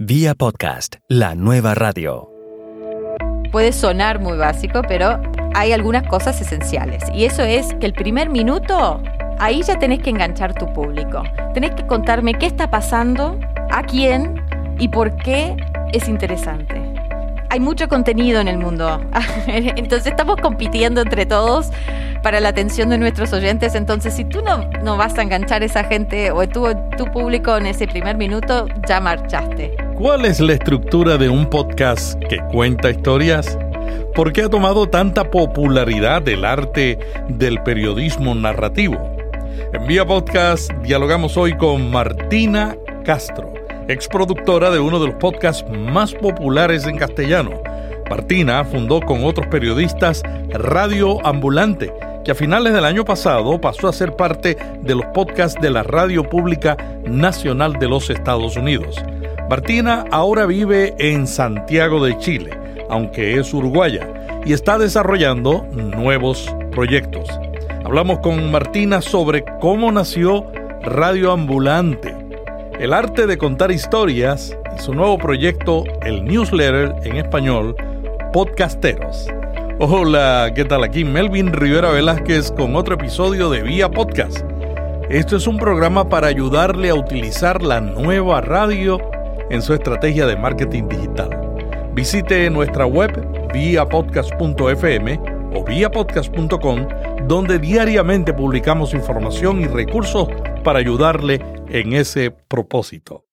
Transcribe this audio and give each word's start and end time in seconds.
Vía 0.00 0.34
podcast, 0.34 0.96
la 1.08 1.36
nueva 1.36 1.76
radio. 1.76 2.28
Puede 3.52 3.70
sonar 3.70 4.18
muy 4.18 4.36
básico, 4.36 4.82
pero 4.88 5.22
hay 5.54 5.70
algunas 5.70 6.02
cosas 6.08 6.40
esenciales. 6.40 7.04
Y 7.14 7.26
eso 7.26 7.44
es 7.44 7.72
que 7.74 7.86
el 7.86 7.92
primer 7.92 8.28
minuto, 8.28 9.00
ahí 9.38 9.62
ya 9.62 9.78
tenés 9.78 10.00
que 10.00 10.10
enganchar 10.10 10.52
tu 10.52 10.66
público. 10.72 11.22
Tenés 11.54 11.76
que 11.76 11.86
contarme 11.86 12.34
qué 12.34 12.46
está 12.46 12.68
pasando, 12.68 13.38
a 13.70 13.84
quién 13.84 14.44
y 14.80 14.88
por 14.88 15.14
qué 15.14 15.54
es 15.92 16.08
interesante. 16.08 16.82
Hay 17.50 17.60
mucho 17.60 17.86
contenido 17.86 18.40
en 18.40 18.48
el 18.48 18.58
mundo. 18.58 19.00
Entonces 19.46 20.08
estamos 20.08 20.38
compitiendo 20.40 21.02
entre 21.02 21.24
todos 21.24 21.70
para 22.20 22.40
la 22.40 22.48
atención 22.48 22.88
de 22.88 22.98
nuestros 22.98 23.32
oyentes. 23.32 23.76
Entonces, 23.76 24.14
si 24.14 24.24
tú 24.24 24.42
no, 24.42 24.68
no 24.82 24.96
vas 24.96 25.16
a 25.18 25.22
enganchar 25.22 25.62
a 25.62 25.66
esa 25.66 25.84
gente 25.84 26.32
o 26.32 26.48
tu, 26.48 26.66
tu 26.98 27.04
público 27.12 27.56
en 27.56 27.66
ese 27.66 27.86
primer 27.86 28.16
minuto, 28.16 28.66
ya 28.88 28.98
marchaste. 28.98 29.83
¿Cuál 29.96 30.24
es 30.24 30.40
la 30.40 30.54
estructura 30.54 31.18
de 31.18 31.28
un 31.28 31.48
podcast 31.48 32.20
que 32.28 32.38
cuenta 32.50 32.90
historias? 32.90 33.56
¿Por 34.12 34.32
qué 34.32 34.42
ha 34.42 34.48
tomado 34.48 34.88
tanta 34.88 35.30
popularidad 35.30 36.28
el 36.28 36.44
arte 36.44 36.98
del 37.28 37.62
periodismo 37.62 38.34
narrativo? 38.34 38.98
En 39.72 39.86
Vía 39.86 40.04
Podcast 40.04 40.72
dialogamos 40.82 41.36
hoy 41.36 41.56
con 41.56 41.92
Martina 41.92 42.76
Castro, 43.04 43.54
exproductora 43.86 44.70
de 44.70 44.80
uno 44.80 44.98
de 44.98 45.06
los 45.06 45.16
podcasts 45.16 45.64
más 45.70 46.12
populares 46.12 46.86
en 46.86 46.98
castellano. 46.98 47.52
Martina 48.10 48.64
fundó 48.64 49.00
con 49.00 49.22
otros 49.22 49.46
periodistas 49.46 50.24
Radio 50.50 51.24
Ambulante, 51.24 51.92
que 52.24 52.32
a 52.32 52.34
finales 52.34 52.72
del 52.72 52.84
año 52.84 53.04
pasado 53.04 53.60
pasó 53.60 53.88
a 53.88 53.92
ser 53.92 54.16
parte 54.16 54.56
de 54.82 54.94
los 54.96 55.06
podcasts 55.14 55.60
de 55.62 55.70
la 55.70 55.84
Radio 55.84 56.28
Pública 56.28 56.76
Nacional 57.06 57.74
de 57.74 57.88
los 57.88 58.10
Estados 58.10 58.56
Unidos. 58.56 58.96
Martina 59.48 60.06
ahora 60.10 60.46
vive 60.46 60.94
en 60.98 61.26
Santiago 61.26 62.02
de 62.02 62.16
Chile, 62.16 62.50
aunque 62.88 63.38
es 63.38 63.52
uruguaya, 63.52 64.08
y 64.46 64.54
está 64.54 64.78
desarrollando 64.78 65.66
nuevos 65.70 66.50
proyectos. 66.72 67.28
Hablamos 67.84 68.20
con 68.20 68.50
Martina 68.50 69.02
sobre 69.02 69.44
cómo 69.60 69.92
nació 69.92 70.50
Radio 70.82 71.30
Ambulante, 71.30 72.16
el 72.80 72.94
arte 72.94 73.26
de 73.26 73.36
contar 73.36 73.70
historias 73.70 74.56
y 74.74 74.80
su 74.80 74.94
nuevo 74.94 75.18
proyecto, 75.18 75.84
el 76.00 76.24
newsletter 76.24 76.94
en 77.04 77.16
español, 77.16 77.76
Podcasteros. 78.32 79.28
Hola, 79.78 80.52
¿qué 80.54 80.64
tal? 80.64 80.84
Aquí 80.84 81.04
Melvin 81.04 81.52
Rivera 81.52 81.90
Velázquez 81.90 82.50
con 82.50 82.76
otro 82.76 82.94
episodio 82.94 83.50
de 83.50 83.62
Vía 83.62 83.90
Podcast. 83.90 84.38
Esto 85.10 85.36
es 85.36 85.46
un 85.46 85.58
programa 85.58 86.08
para 86.08 86.28
ayudarle 86.28 86.88
a 86.88 86.94
utilizar 86.94 87.62
la 87.62 87.82
nueva 87.82 88.40
radio 88.40 88.98
en 89.50 89.62
su 89.62 89.74
estrategia 89.74 90.26
de 90.26 90.36
marketing 90.36 90.88
digital. 90.88 91.30
Visite 91.94 92.50
nuestra 92.50 92.86
web 92.86 93.12
vía 93.52 93.88
podcast.fm 93.88 95.20
o 95.54 95.64
vía 95.64 95.90
podcast.com, 95.90 96.88
donde 97.28 97.58
diariamente 97.58 98.32
publicamos 98.32 98.94
información 98.94 99.60
y 99.60 99.66
recursos 99.66 100.28
para 100.64 100.80
ayudarle 100.80 101.40
en 101.68 101.92
ese 101.92 102.30
propósito. 102.30 103.24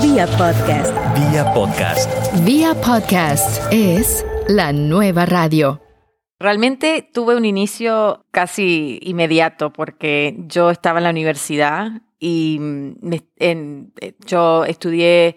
Vía 0.00 0.26
podcast. 0.26 0.94
Vía 1.14 1.52
podcast. 1.52 2.44
Vía 2.44 2.74
podcast 2.74 3.72
es 3.72 4.24
la 4.46 4.72
nueva 4.72 5.26
radio. 5.26 5.82
Realmente 6.38 7.08
tuve 7.12 7.34
un 7.36 7.44
inicio 7.44 8.24
casi 8.30 9.00
inmediato 9.02 9.72
porque 9.72 10.36
yo 10.46 10.70
estaba 10.70 11.00
en 11.00 11.04
la 11.04 11.10
universidad 11.10 11.90
y 12.18 12.56
en, 12.56 13.92
eh, 14.00 14.14
yo 14.26 14.64
estudié 14.64 15.36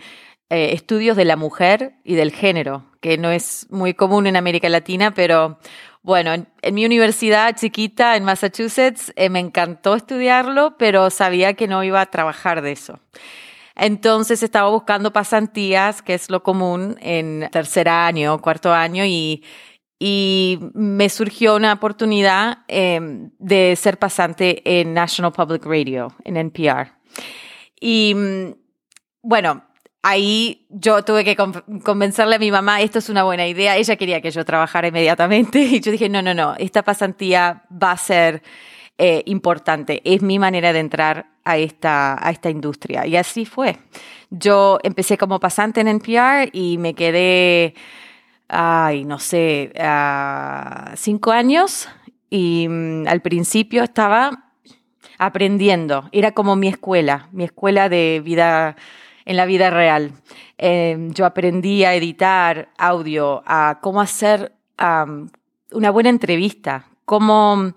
eh, 0.50 0.74
estudios 0.74 1.16
de 1.16 1.26
la 1.26 1.36
mujer 1.36 1.94
y 2.04 2.16
del 2.16 2.32
género, 2.32 2.86
que 3.00 3.18
no 3.18 3.32
es 3.32 3.68
muy 3.70 3.94
común 3.94 4.28
en 4.28 4.36
América 4.36 4.68
Latina, 4.70 5.14
pero 5.14 5.60
bueno, 6.04 6.34
en, 6.34 6.76
mi 6.76 6.86
universidad 6.86 7.56
chiquita 7.56 8.16
en 8.16 8.24
Massachusetts 8.24 9.14
eh, 9.16 9.30
me 9.30 9.40
encantó 9.40 9.96
estudiarlo, 9.96 10.76
pero 10.78 11.10
sabía 11.10 11.54
que 11.54 11.68
no 11.68 11.84
iba 11.84 12.02
a 12.02 12.08
trabajar 12.08 12.62
de 12.62 12.72
eso. 12.72 13.00
Entonces 13.76 14.44
estaba 14.44 14.70
buscando 14.70 15.14
pasantías, 15.14 16.02
que 16.02 16.16
es 16.16 16.30
lo 16.30 16.44
común 16.44 16.98
en 17.02 17.48
tercer 17.52 17.88
año, 17.88 18.42
cuarto 18.42 18.74
año, 18.74 19.06
y 19.06 19.44
y 20.04 20.58
me 20.74 21.10
surgió 21.10 21.56
una 21.56 21.74
oportunidad 21.74 22.64
em, 22.68 23.30
de 23.38 23.76
ser 23.76 24.00
pasante 24.00 24.64
en 24.66 24.96
National 24.96 25.32
Public 25.32 25.64
Radio, 25.64 26.08
en 26.24 26.38
NPR. 26.38 26.92
Y 27.80 28.16
mm, 28.16 28.56
bueno, 29.22 29.64
ahí 30.02 30.66
yo 30.72 31.04
tuve 31.04 31.24
que 31.24 31.36
convencerle 31.36 32.38
a 32.38 32.40
mi 32.40 32.50
mamá, 32.50 32.82
esto 32.82 32.98
es 32.98 33.10
una 33.10 33.22
buena 33.22 33.46
idea, 33.46 33.78
ella 33.78 33.96
quería 33.96 34.22
que 34.22 34.32
yo 34.32 34.44
trabajara 34.44 34.88
inmediatamente 34.88 35.60
y 35.72 35.80
yo 35.80 35.92
dije, 35.92 36.10
no, 36.10 36.24
no, 36.24 36.34
no, 36.34 36.56
esta 36.58 36.82
pasantía 36.82 37.66
va 37.72 37.92
a 37.92 37.98
ser 37.98 38.42
eh, 38.98 39.22
importante, 39.28 40.02
es 40.04 40.24
mi 40.24 40.40
manera 40.40 40.74
de 40.74 40.80
entrar 40.80 41.28
a 41.44 41.60
esta, 41.60 42.18
a 42.28 42.32
esta 42.32 42.50
industria. 42.50 43.06
Y 43.06 43.18
así 43.18 43.46
fue. 43.46 43.78
Yo 44.32 44.80
empecé 44.82 45.20
como 45.20 45.40
pasante 45.40 45.82
en 45.82 45.90
NPR 45.90 46.50
y 46.54 46.80
me 46.80 46.96
quedé 46.96 47.76
ay, 48.52 49.06
no 49.06 49.18
sé, 49.18 49.72
cinco 50.96 51.32
años 51.32 51.88
y 52.30 52.68
mm, 52.70 53.08
al 53.08 53.22
principio 53.22 53.84
estaba 53.84 54.52
aprendiendo. 55.18 56.10
Era 56.12 56.34
como 56.34 56.56
mi 56.58 56.68
escuela, 56.68 57.30
mi 57.32 57.46
escuela 57.46 57.88
de 57.88 58.22
vida 58.24 58.76
en 59.24 59.38
la 59.38 59.46
vida 59.46 59.70
real. 59.70 60.12
Em, 60.58 61.14
yo 61.14 61.26
aprendí 61.26 61.86
a 61.86 61.96
editar 61.96 62.70
audio, 62.78 63.42
a 63.46 63.80
cómo 63.82 64.02
hacer 64.02 64.52
una 65.72 65.92
buena 65.92 66.10
entrevista, 66.10 66.88
cómo 67.06 67.74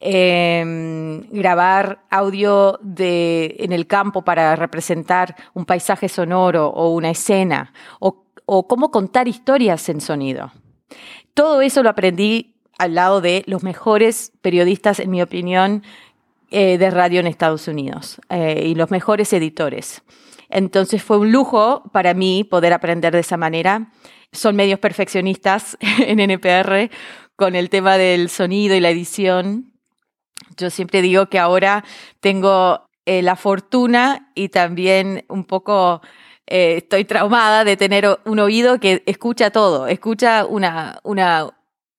em, 0.00 1.20
grabar 1.30 2.04
audio 2.10 2.78
en 2.96 3.72
el 3.72 3.86
campo 3.86 4.22
para 4.22 4.54
representar 4.56 5.34
un 5.52 5.64
paisaje 5.64 6.08
sonoro 6.08 6.68
o 6.68 6.90
una 6.90 7.10
escena, 7.10 7.72
o 7.98 8.23
o 8.46 8.66
cómo 8.68 8.90
contar 8.90 9.28
historias 9.28 9.88
en 9.88 10.00
sonido. 10.00 10.52
Todo 11.34 11.62
eso 11.62 11.82
lo 11.82 11.90
aprendí 11.90 12.54
al 12.78 12.94
lado 12.94 13.20
de 13.20 13.44
los 13.46 13.62
mejores 13.62 14.32
periodistas, 14.40 15.00
en 15.00 15.10
mi 15.10 15.22
opinión, 15.22 15.82
eh, 16.50 16.78
de 16.78 16.90
radio 16.90 17.20
en 17.20 17.26
Estados 17.26 17.66
Unidos 17.68 18.20
eh, 18.28 18.64
y 18.66 18.74
los 18.74 18.90
mejores 18.90 19.32
editores. 19.32 20.02
Entonces 20.48 21.02
fue 21.02 21.18
un 21.18 21.32
lujo 21.32 21.82
para 21.92 22.14
mí 22.14 22.44
poder 22.44 22.72
aprender 22.72 23.12
de 23.12 23.20
esa 23.20 23.36
manera. 23.36 23.90
Son 24.32 24.54
medios 24.54 24.78
perfeccionistas 24.78 25.76
en 25.80 26.20
NPR 26.20 26.90
con 27.36 27.56
el 27.56 27.70
tema 27.70 27.98
del 27.98 28.28
sonido 28.28 28.76
y 28.76 28.80
la 28.80 28.90
edición. 28.90 29.72
Yo 30.56 30.70
siempre 30.70 31.02
digo 31.02 31.26
que 31.26 31.38
ahora 31.38 31.84
tengo 32.20 32.86
eh, 33.06 33.22
la 33.22 33.36
fortuna 33.36 34.30
y 34.34 34.48
también 34.50 35.24
un 35.28 35.44
poco 35.44 36.02
eh, 36.46 36.76
estoy 36.78 37.04
traumada 37.04 37.64
de 37.64 37.76
tener 37.76 38.18
un 38.24 38.38
oído 38.38 38.78
que 38.78 39.02
escucha 39.06 39.50
todo, 39.50 39.86
escucha 39.86 40.44
una, 40.44 40.98
una, 41.02 41.54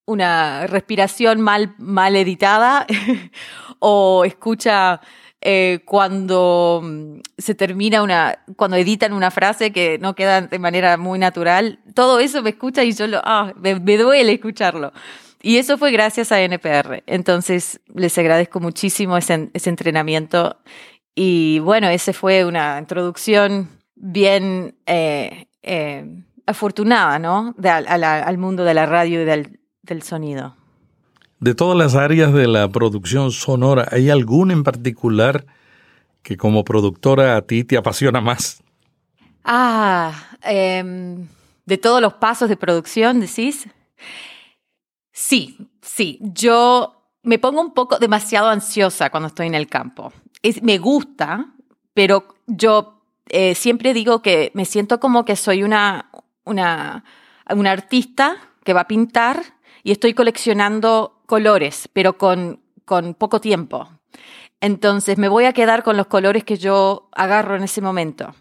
una 0.05 0.67
respiración 0.67 1.41
mal, 1.41 1.73
mal 1.79 2.15
editada 2.15 2.85
o 3.79 4.23
escucha 4.23 5.01
eh, 5.41 5.81
cuando 5.85 6.81
mm, 6.83 7.19
se 7.37 7.55
termina 7.55 8.03
una, 8.03 8.39
cuando 8.55 8.77
editan 8.77 9.13
una 9.13 9.31
frase 9.31 9.71
que 9.71 9.97
no 9.99 10.15
queda 10.15 10.41
de 10.41 10.59
manera 10.59 10.97
muy 10.97 11.19
natural, 11.19 11.79
todo 11.93 12.19
eso 12.19 12.41
me 12.41 12.51
escucha 12.51 12.83
y 12.83 12.93
yo 12.93 13.07
lo, 13.07 13.21
ah, 13.23 13.53
me, 13.55 13.75
duele 13.97 14.33
escucharlo. 14.33 14.91
Y 15.41 15.57
eso 15.57 15.77
fue 15.77 15.91
gracias 15.91 16.31
a 16.31 16.41
NPR. 16.41 17.03
Entonces, 17.05 17.79
les 17.93 18.17
agradezco 18.17 18.59
muchísimo 18.59 19.17
ese, 19.17 19.51
ese 19.53 19.69
entrenamiento. 19.69 20.57
Y 21.13 21.59
bueno, 21.59 21.89
ese 21.89 22.13
fue 22.13 22.43
una 22.45 22.79
introducción 22.79 23.69
bien 23.95 24.75
eh, 24.85 25.47
eh, 25.63 26.23
afortunada, 26.45 27.19
¿no? 27.19 27.55
al 27.63 28.37
mundo 28.37 28.63
de 28.63 28.73
la 28.73 28.85
radio 28.85 29.21
y 29.21 29.25
del, 29.25 29.59
del 29.81 30.03
sonido. 30.03 30.55
De 31.39 31.53
todas 31.53 31.77
las 31.77 31.95
áreas 31.95 32.33
de 32.33 32.47
la 32.47 32.69
producción 32.69 33.31
sonora, 33.31 33.87
¿hay 33.91 34.09
alguna 34.09 34.53
en 34.53 34.63
particular 34.63 35.45
que 36.21 36.37
como 36.37 36.63
productora 36.63 37.35
a 37.37 37.41
ti 37.41 37.63
te 37.63 37.77
apasiona 37.77 38.21
más? 38.21 38.63
Ah, 39.43 40.11
em, 40.41 41.27
de 41.65 41.77
todos 41.77 42.01
los 42.01 42.13
pasos 42.15 42.49
de 42.49 42.57
producción, 42.57 43.19
decís. 43.19 43.67
Sí, 45.11 45.69
sí. 45.81 46.19
Yo 46.21 47.11
me 47.21 47.37
pongo 47.37 47.61
un 47.61 47.73
poco 47.73 47.99
demasiado 47.99 48.49
ansiosa 48.49 49.09
cuando 49.11 49.27
estoy 49.27 49.47
en 49.47 49.55
el 49.55 49.67
campo. 49.67 50.11
Es, 50.41 50.63
me 50.63 50.77
gusta, 50.79 51.53
pero 51.93 52.25
yo 52.47 52.94
eh, 53.29 53.55
siempre 53.55 53.93
digo 53.93 54.21
que 54.21 54.51
me 54.53 54.65
siento 54.65 54.99
como 54.99 55.25
que 55.25 55.35
soy 55.35 55.63
una, 55.63 56.09
una, 56.43 57.03
una 57.49 57.71
artista 57.71 58.37
que 58.63 58.73
va 58.73 58.81
a 58.81 58.87
pintar 58.87 59.43
y 59.83 59.91
estoy 59.91 60.13
coleccionando 60.13 61.21
colores, 61.25 61.89
pero 61.93 62.17
con, 62.17 62.61
con 62.85 63.13
poco 63.13 63.39
tiempo. 63.41 63.89
Entonces 64.61 65.17
me 65.17 65.27
voy 65.27 65.45
a 65.45 65.53
quedar 65.53 65.83
con 65.83 65.97
los 65.97 66.07
colores 66.07 66.43
que 66.43 66.57
yo 66.57 67.09
agarro 67.11 67.55
en 67.55 67.63
ese 67.63 67.81
momento. 67.81 68.33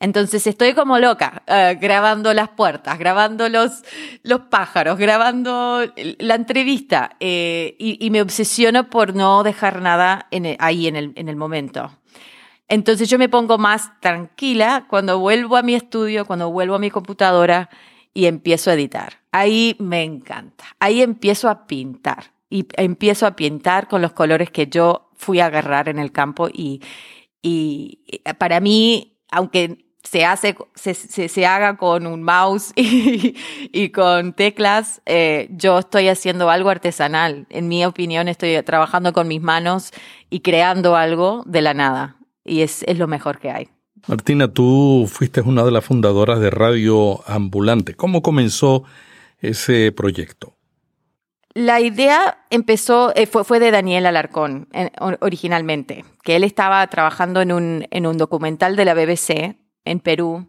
Entonces 0.00 0.44
estoy 0.48 0.74
como 0.74 0.98
loca, 0.98 1.44
eh, 1.46 1.78
grabando 1.80 2.34
las 2.34 2.48
puertas, 2.48 2.98
grabando 2.98 3.48
los, 3.48 3.84
los 4.24 4.40
pájaros, 4.40 4.98
grabando 4.98 5.80
la 6.18 6.34
entrevista 6.34 7.16
eh, 7.20 7.76
y, 7.78 8.10
me 8.10 8.20
obsesiono 8.20 8.90
por 8.90 9.14
no 9.14 9.44
dejar 9.44 9.80
nada 9.80 10.26
ahí 10.58 10.88
en 10.88 10.96
el, 10.96 11.12
en 11.14 11.28
el 11.28 11.36
momento. 11.36 11.92
Entonces 12.72 13.10
yo 13.10 13.18
me 13.18 13.28
pongo 13.28 13.58
más 13.58 13.90
tranquila 14.00 14.86
cuando 14.88 15.18
vuelvo 15.18 15.58
a 15.58 15.62
mi 15.62 15.74
estudio, 15.74 16.24
cuando 16.24 16.50
vuelvo 16.50 16.76
a 16.76 16.78
mi 16.78 16.90
computadora 16.90 17.68
y 18.14 18.24
empiezo 18.24 18.70
a 18.70 18.72
editar. 18.72 19.20
Ahí 19.30 19.76
me 19.78 20.02
encanta. 20.02 20.64
Ahí 20.80 21.02
empiezo 21.02 21.50
a 21.50 21.66
pintar 21.66 22.32
y 22.48 22.66
empiezo 22.78 23.26
a 23.26 23.36
pintar 23.36 23.88
con 23.88 24.00
los 24.00 24.12
colores 24.12 24.50
que 24.50 24.68
yo 24.68 25.10
fui 25.16 25.40
a 25.40 25.46
agarrar 25.46 25.90
en 25.90 25.98
el 25.98 26.12
campo 26.12 26.48
y, 26.50 26.80
y 27.42 28.00
para 28.38 28.58
mí, 28.60 29.18
aunque 29.30 29.84
se 30.02 30.24
hace, 30.24 30.56
se, 30.74 30.94
se, 30.94 31.46
haga 31.46 31.76
con 31.76 32.06
un 32.06 32.22
mouse 32.22 32.72
y, 32.76 33.90
con 33.90 34.32
teclas, 34.32 35.02
eh, 35.04 35.48
yo 35.50 35.80
estoy 35.80 36.08
haciendo 36.08 36.48
algo 36.48 36.70
artesanal. 36.70 37.46
En 37.50 37.68
mi 37.68 37.84
opinión, 37.84 38.28
estoy 38.28 38.62
trabajando 38.62 39.12
con 39.12 39.28
mis 39.28 39.42
manos 39.42 39.90
y 40.30 40.40
creando 40.40 40.96
algo 40.96 41.42
de 41.44 41.60
la 41.60 41.74
nada. 41.74 42.16
Y 42.44 42.62
es, 42.62 42.82
es 42.84 42.98
lo 42.98 43.06
mejor 43.06 43.38
que 43.38 43.50
hay. 43.50 43.68
Martina, 44.08 44.52
tú 44.52 45.08
fuiste 45.08 45.42
una 45.42 45.64
de 45.64 45.70
las 45.70 45.84
fundadoras 45.84 46.40
de 46.40 46.50
Radio 46.50 47.20
Ambulante. 47.28 47.94
¿Cómo 47.94 48.22
comenzó 48.22 48.84
ese 49.38 49.92
proyecto? 49.92 50.56
La 51.54 51.80
idea 51.80 52.46
empezó, 52.50 53.12
eh, 53.14 53.26
fue, 53.26 53.44
fue, 53.44 53.60
de 53.60 53.70
Daniel 53.70 54.06
Alarcón 54.06 54.68
originalmente, 55.20 56.04
que 56.22 56.36
él 56.36 56.44
estaba 56.44 56.86
trabajando 56.86 57.42
en 57.42 57.52
un, 57.52 57.86
en 57.90 58.06
un 58.06 58.16
documental 58.16 58.74
de 58.74 58.84
la 58.86 58.94
BBC 58.94 59.56
en 59.84 60.00
Perú 60.00 60.48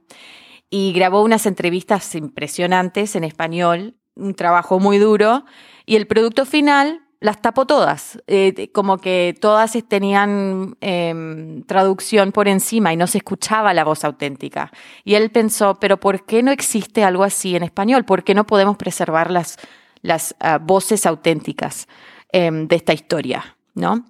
y 0.70 0.94
grabó 0.94 1.22
unas 1.22 1.46
entrevistas 1.46 2.16
impresionantes 2.16 3.16
en 3.16 3.26
español, 3.26 3.96
un 4.16 4.34
trabajo 4.34 4.80
muy 4.80 4.98
duro 4.98 5.46
y 5.86 5.98
el 5.98 6.08
producto 6.08 6.46
final 6.46 7.02
las 7.24 7.42
tapó 7.42 7.66
todas, 7.66 8.22
eh, 8.28 8.70
como 8.74 8.98
que 8.98 9.34
todas 9.40 9.78
tenían 9.88 10.76
em, 10.82 11.64
traducción 11.64 12.34
por 12.34 12.50
encima 12.50 12.92
y 12.92 12.98
no 12.98 13.08
se 13.08 13.20
escuchaba 13.20 13.74
la 13.74 13.86
voz 13.86 14.04
auténtica. 14.04 14.74
Y 15.06 15.16
él 15.16 15.32
pensó, 15.32 15.76
pero 15.80 16.02
¿por 16.02 16.26
qué 16.26 16.44
no 16.44 16.52
existe 16.52 17.02
algo 17.02 17.24
así 17.24 17.56
en 17.56 17.64
español? 17.64 18.04
¿Por 18.04 18.26
qué 18.26 18.36
no 18.36 18.46
podemos 18.46 18.76
preservar 18.76 19.32
las, 19.32 19.58
las 20.02 20.36
ah, 20.42 20.58
voces 20.58 21.06
auténticas 21.06 21.88
em, 22.34 22.68
de 22.68 22.76
esta 22.76 22.92
historia? 22.92 23.56
¿No? 23.74 24.04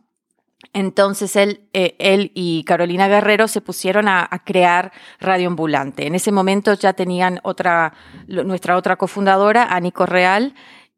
Entonces 0.74 1.36
él, 1.36 1.70
eh, 1.74 1.96
él 2.00 2.32
y 2.34 2.64
Carolina 2.64 3.08
Guerrero 3.08 3.48
se 3.48 3.62
pusieron 3.62 4.08
a, 4.08 4.28
crear 4.44 4.92
Radio 5.20 5.50
Ambulante. 5.50 6.08
En 6.08 6.16
ese 6.16 6.32
momento 6.32 6.74
ya 6.74 6.94
tenían 6.94 7.40
otra, 7.44 7.94
nuestra 8.28 8.76
otra 8.76 8.96
cofundadora, 8.96 9.68
Ani 9.70 9.92
Correal, 9.92 10.56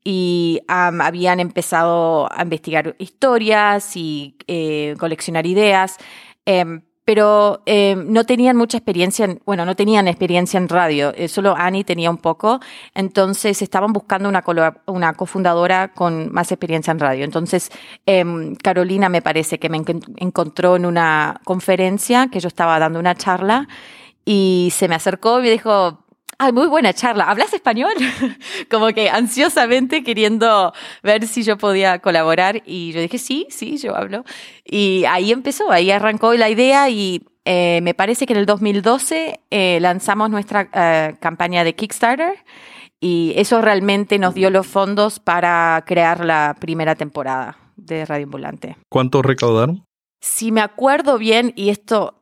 y 0.08 0.62
habían 0.68 1.40
empezado 1.40 2.32
a 2.32 2.44
investigar 2.44 2.96
historias 3.00 3.98
y 3.98 4.38
eh, 4.48 4.96
coleccionar 5.00 5.48
ideas. 5.48 5.98
Em, 6.46 6.84
pero 7.06 7.62
eh, 7.68 7.96
no 7.96 8.26
tenían 8.26 8.58
mucha 8.58 8.78
experiencia, 8.78 9.26
en, 9.26 9.42
bueno, 9.46 9.66
no 9.66 9.76
tenían 9.76 10.08
experiencia 10.08 10.58
en 10.58 10.68
radio, 10.68 11.14
eh, 11.16 11.28
solo 11.28 11.56
Annie 11.56 11.84
tenía 11.84 12.10
un 12.10 12.18
poco, 12.18 12.60
entonces 12.96 13.62
estaban 13.62 13.94
buscando 13.94 14.28
una, 14.28 14.44
una 14.88 15.14
cofundadora 15.14 15.94
con 15.94 16.32
más 16.34 16.52
experiencia 16.52 16.92
en 16.92 17.00
radio. 17.00 17.24
Entonces, 17.24 17.72
eh, 18.08 18.24
Carolina 18.62 19.10
me 19.10 19.22
parece 19.22 19.60
que 19.60 19.70
me 19.70 19.84
encontró 20.18 20.76
en 20.76 20.86
una 20.86 21.42
conferencia 21.46 22.28
que 22.32 22.40
yo 22.40 22.48
estaba 22.48 22.80
dando 22.80 23.00
una 23.00 23.16
charla 23.16 23.68
y 24.26 24.70
se 24.74 24.88
me 24.88 24.96
acercó 24.96 25.40
y 25.40 25.44
me 25.44 25.52
dijo, 25.52 26.05
Ay, 26.38 26.52
muy 26.52 26.68
buena 26.68 26.94
charla. 26.94 27.26
¿Hablas 27.26 27.54
español? 27.54 27.94
Como 28.70 28.88
que 28.88 29.10
ansiosamente 29.10 30.04
queriendo 30.04 30.74
ver 31.02 31.28
si 31.28 31.44
yo 31.44 31.58
podía 31.58 32.00
colaborar. 32.00 32.62
Y 32.66 32.92
yo 32.92 33.02
dije, 33.02 33.18
sí, 33.18 33.48
sí, 33.50 33.78
yo 33.78 33.96
hablo. 33.96 34.24
Y 34.64 35.06
ahí 35.06 35.32
empezó, 35.32 35.72
ahí 35.72 35.92
arrancó 35.92 36.34
la 36.34 36.50
idea 36.50 36.90
y 36.90 37.26
eh, 37.46 37.80
me 37.84 37.94
parece 37.94 38.26
que 38.26 38.34
en 38.34 38.40
el 38.40 38.46
2012 38.46 39.40
eh, 39.50 39.80
lanzamos 39.80 40.30
nuestra 40.30 40.70
eh, 40.74 41.16
campaña 41.20 41.64
de 41.64 41.76
Kickstarter 41.76 42.44
y 43.00 43.34
eso 43.38 43.62
realmente 43.62 44.18
nos 44.18 44.34
dio 44.34 44.50
los 44.50 44.66
fondos 44.66 45.20
para 45.20 45.84
crear 45.86 46.26
la 46.26 46.56
primera 46.60 46.96
temporada 46.96 47.58
de 47.76 48.04
Radio 48.06 48.26
Ambulante. 48.26 48.78
¿Cuánto 48.90 49.22
recaudaron? 49.22 49.86
Si 50.22 50.52
me 50.52 50.62
acuerdo 50.62 51.20
bien, 51.20 51.54
y 51.56 51.70
esto, 51.70 52.20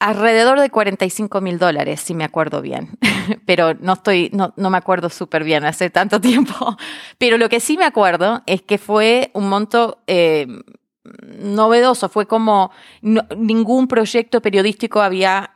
Alrededor 0.00 0.60
de 0.60 0.70
45 0.70 1.40
mil 1.40 1.58
dólares, 1.58 2.00
si 2.00 2.14
me 2.14 2.24
acuerdo 2.24 2.62
bien, 2.62 2.98
pero 3.46 3.74
no 3.74 3.94
estoy, 3.94 4.30
no, 4.32 4.54
no 4.56 4.70
me 4.70 4.78
acuerdo 4.78 5.10
súper 5.10 5.42
bien, 5.42 5.64
hace 5.64 5.90
tanto 5.90 6.20
tiempo. 6.22 6.76
Pero 7.18 7.36
lo 7.36 7.48
que 7.48 7.60
sí 7.60 7.76
me 7.76 7.84
acuerdo 7.84 8.42
es 8.46 8.62
que 8.62 8.78
fue 8.78 9.30
un 9.34 9.48
monto 9.48 10.02
eh, 10.06 10.46
novedoso, 11.38 12.08
fue 12.08 12.26
como 12.26 12.70
ningún 13.02 13.88
proyecto 13.88 14.40
periodístico 14.40 15.00
había 15.00 15.50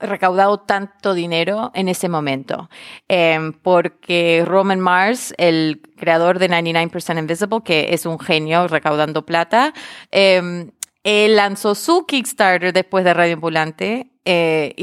recaudado 0.00 0.58
tanto 0.58 1.14
dinero 1.14 1.70
en 1.74 1.88
ese 1.88 2.08
momento, 2.08 2.68
em, 3.08 3.52
porque 3.52 4.42
Roman 4.44 4.80
Mars, 4.80 5.34
el 5.38 5.80
creador 5.96 6.38
de 6.38 6.48
99% 6.48 7.18
Invisible, 7.18 7.60
que 7.64 7.94
es 7.94 8.06
un 8.06 8.18
genio 8.18 8.66
recaudando 8.66 9.24
plata, 9.24 9.72
em, 10.10 10.72
él 11.06 11.36
lanzó 11.36 11.76
su 11.76 12.04
Kickstarter 12.04 12.72
después 12.72 13.04
de 13.04 13.14
Radio 13.14 13.34
Ambulante, 13.34 14.10
eh, 14.24 14.74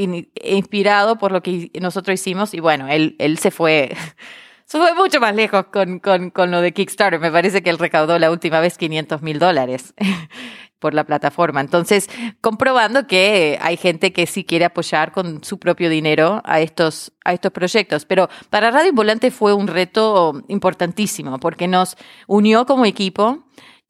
inspirado 0.42 1.18
por 1.18 1.32
lo 1.32 1.42
que 1.42 1.70
nosotros 1.82 2.14
hicimos. 2.14 2.54
Y 2.54 2.60
bueno, 2.60 2.88
él, 2.88 3.14
él 3.18 3.36
se 3.36 3.50
fue, 3.50 3.94
se 4.64 4.78
fue 4.78 4.94
mucho 4.94 5.20
más 5.20 5.34
lejos 5.36 5.66
con, 5.66 5.98
con, 5.98 6.30
con 6.30 6.50
lo 6.50 6.62
de 6.62 6.72
Kickstarter. 6.72 7.20
Me 7.20 7.30
parece 7.30 7.62
que 7.62 7.68
él 7.68 7.78
recaudó 7.78 8.18
la 8.18 8.30
última 8.30 8.60
vez 8.60 8.78
500 8.78 9.20
mil 9.20 9.38
dólares 9.38 9.92
por 10.78 10.94
la 10.94 11.04
plataforma. 11.04 11.60
Entonces, 11.60 12.08
comprobando 12.40 13.06
que 13.06 13.58
hay 13.60 13.76
gente 13.76 14.14
que 14.14 14.26
sí 14.26 14.44
quiere 14.44 14.64
apoyar 14.64 15.12
con 15.12 15.44
su 15.44 15.58
propio 15.58 15.90
dinero 15.90 16.40
a 16.46 16.60
estos, 16.60 17.12
a 17.26 17.34
estos 17.34 17.52
proyectos. 17.52 18.06
Pero 18.06 18.30
para 18.48 18.70
Radio 18.70 18.88
Ambulante 18.88 19.30
fue 19.30 19.52
un 19.52 19.66
reto 19.66 20.42
importantísimo 20.48 21.38
porque 21.38 21.68
nos 21.68 21.98
unió 22.26 22.64
como 22.64 22.86
equipo 22.86 23.44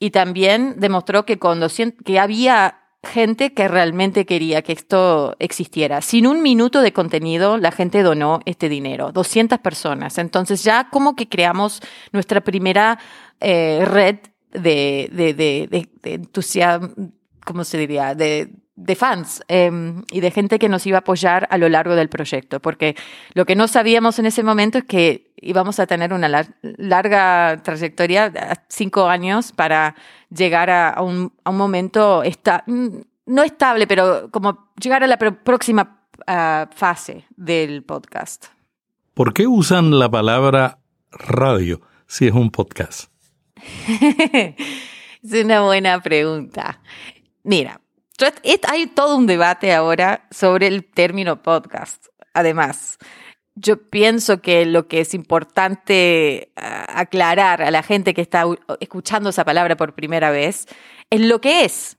y 0.05 0.11
también 0.11 0.75
demostró 0.77 1.25
que, 1.25 1.39
cuando, 1.39 1.69
que 2.05 2.19
había 2.19 2.81
gente 3.05 3.55
que 3.55 3.69
realmente 3.69 4.27
quería 4.27 4.61
que 4.61 4.75
esto 4.75 5.35
existiera. 5.39 6.03
Sin 6.03 6.27
un 6.27 6.43
minuto 6.43 6.83
de 6.83 6.93
contenido, 6.93 7.56
la 7.56 7.73
gente 7.73 8.03
donó 8.03 8.41
este 8.44 8.69
dinero, 8.69 9.13
200 9.13 9.61
personas. 9.61 10.19
Entonces 10.19 10.63
ya 10.63 10.91
como 10.91 11.17
que 11.17 11.27
creamos 11.27 11.81
nuestra 12.13 12.43
primera 12.43 12.99
eh, 13.41 13.82
red 13.87 14.19
de, 14.53 15.08
de, 15.11 15.32
de, 15.32 15.89
de 16.03 16.15
entusiasmo, 16.15 16.91
¿cómo 17.43 17.65
se 17.65 17.79
diría? 17.79 18.15
De, 18.15 18.51
de 18.77 18.96
fans 18.96 19.43
em, 19.49 20.03
y 20.11 20.20
de 20.20 20.31
gente 20.31 20.58
que 20.58 20.69
nos 20.69 20.87
iba 20.87 20.99
a 20.99 21.01
apoyar 21.01 21.46
a 21.51 21.58
lo 21.58 21.69
largo 21.69 21.94
del 21.94 22.08
proyecto, 22.08 22.61
porque 22.61 22.96
lo 23.34 23.46
que 23.46 23.55
no 23.55 23.69
sabíamos 23.69 24.19
en 24.19 24.27
ese 24.27 24.43
momento 24.43 24.79
es 24.79 24.84
que 24.84 25.32
íbamos 25.44 25.79
a 25.79 25.86
tener 25.86 26.13
una 26.13 26.46
larga 26.63 27.60
trayectoria, 27.63 28.32
cinco 28.69 29.06
años, 29.08 29.53
para 29.53 29.94
llegar 30.31 30.70
a, 30.70 31.03
un, 31.03 31.32
a 31.44 31.51
un, 31.51 31.56
momento 31.56 32.22
esta, 32.22 32.65
no 32.67 33.43
estable, 33.43 33.86
pero 33.86 34.31
como 34.31 34.72
llegar 34.81 35.05
a 35.05 35.06
la 35.06 35.19
próxima 35.19 36.06
ah, 36.27 36.69
fase 36.74 37.27
del 37.36 37.82
podcast. 37.84 38.46
¿Por 39.15 39.32
qué 39.32 39.46
usan 39.46 39.98
la 39.98 40.10
palabra 40.10 40.79
radio 41.13 41.81
si 42.06 42.27
es 42.27 42.32
un 42.32 42.51
podcast? 42.51 43.10
es 43.89 45.44
una 45.44 45.63
buena 45.63 46.01
pregunta. 46.03 46.81
Mira, 47.44 47.81
hay 48.69 48.86
todo 48.89 49.17
un 49.17 49.27
debate 49.27 49.72
ahora 49.72 50.27
sobre 50.31 50.67
el 50.67 50.84
término 50.84 51.43
podcast. 51.43 52.06
Además, 52.32 52.98
yo 53.55 53.89
pienso 53.89 54.41
que 54.41 54.67
lo 54.67 54.89
que 54.89 55.01
es 55.01 55.15
importante 55.15 56.53
ah, 56.56 56.87
aclarar 57.01 57.63
a 57.63 57.70
la 57.70 57.82
gente 57.82 58.15
que 58.15 58.20
está 58.20 58.44
escuchando 58.81 59.31
esa 59.31 59.44
palabra 59.44 59.77
por 59.77 59.94
primera 59.94 60.31
vez 60.31 60.67
es 61.11 61.20
lo 61.20 61.41
que 61.41 61.65
es. 61.65 61.96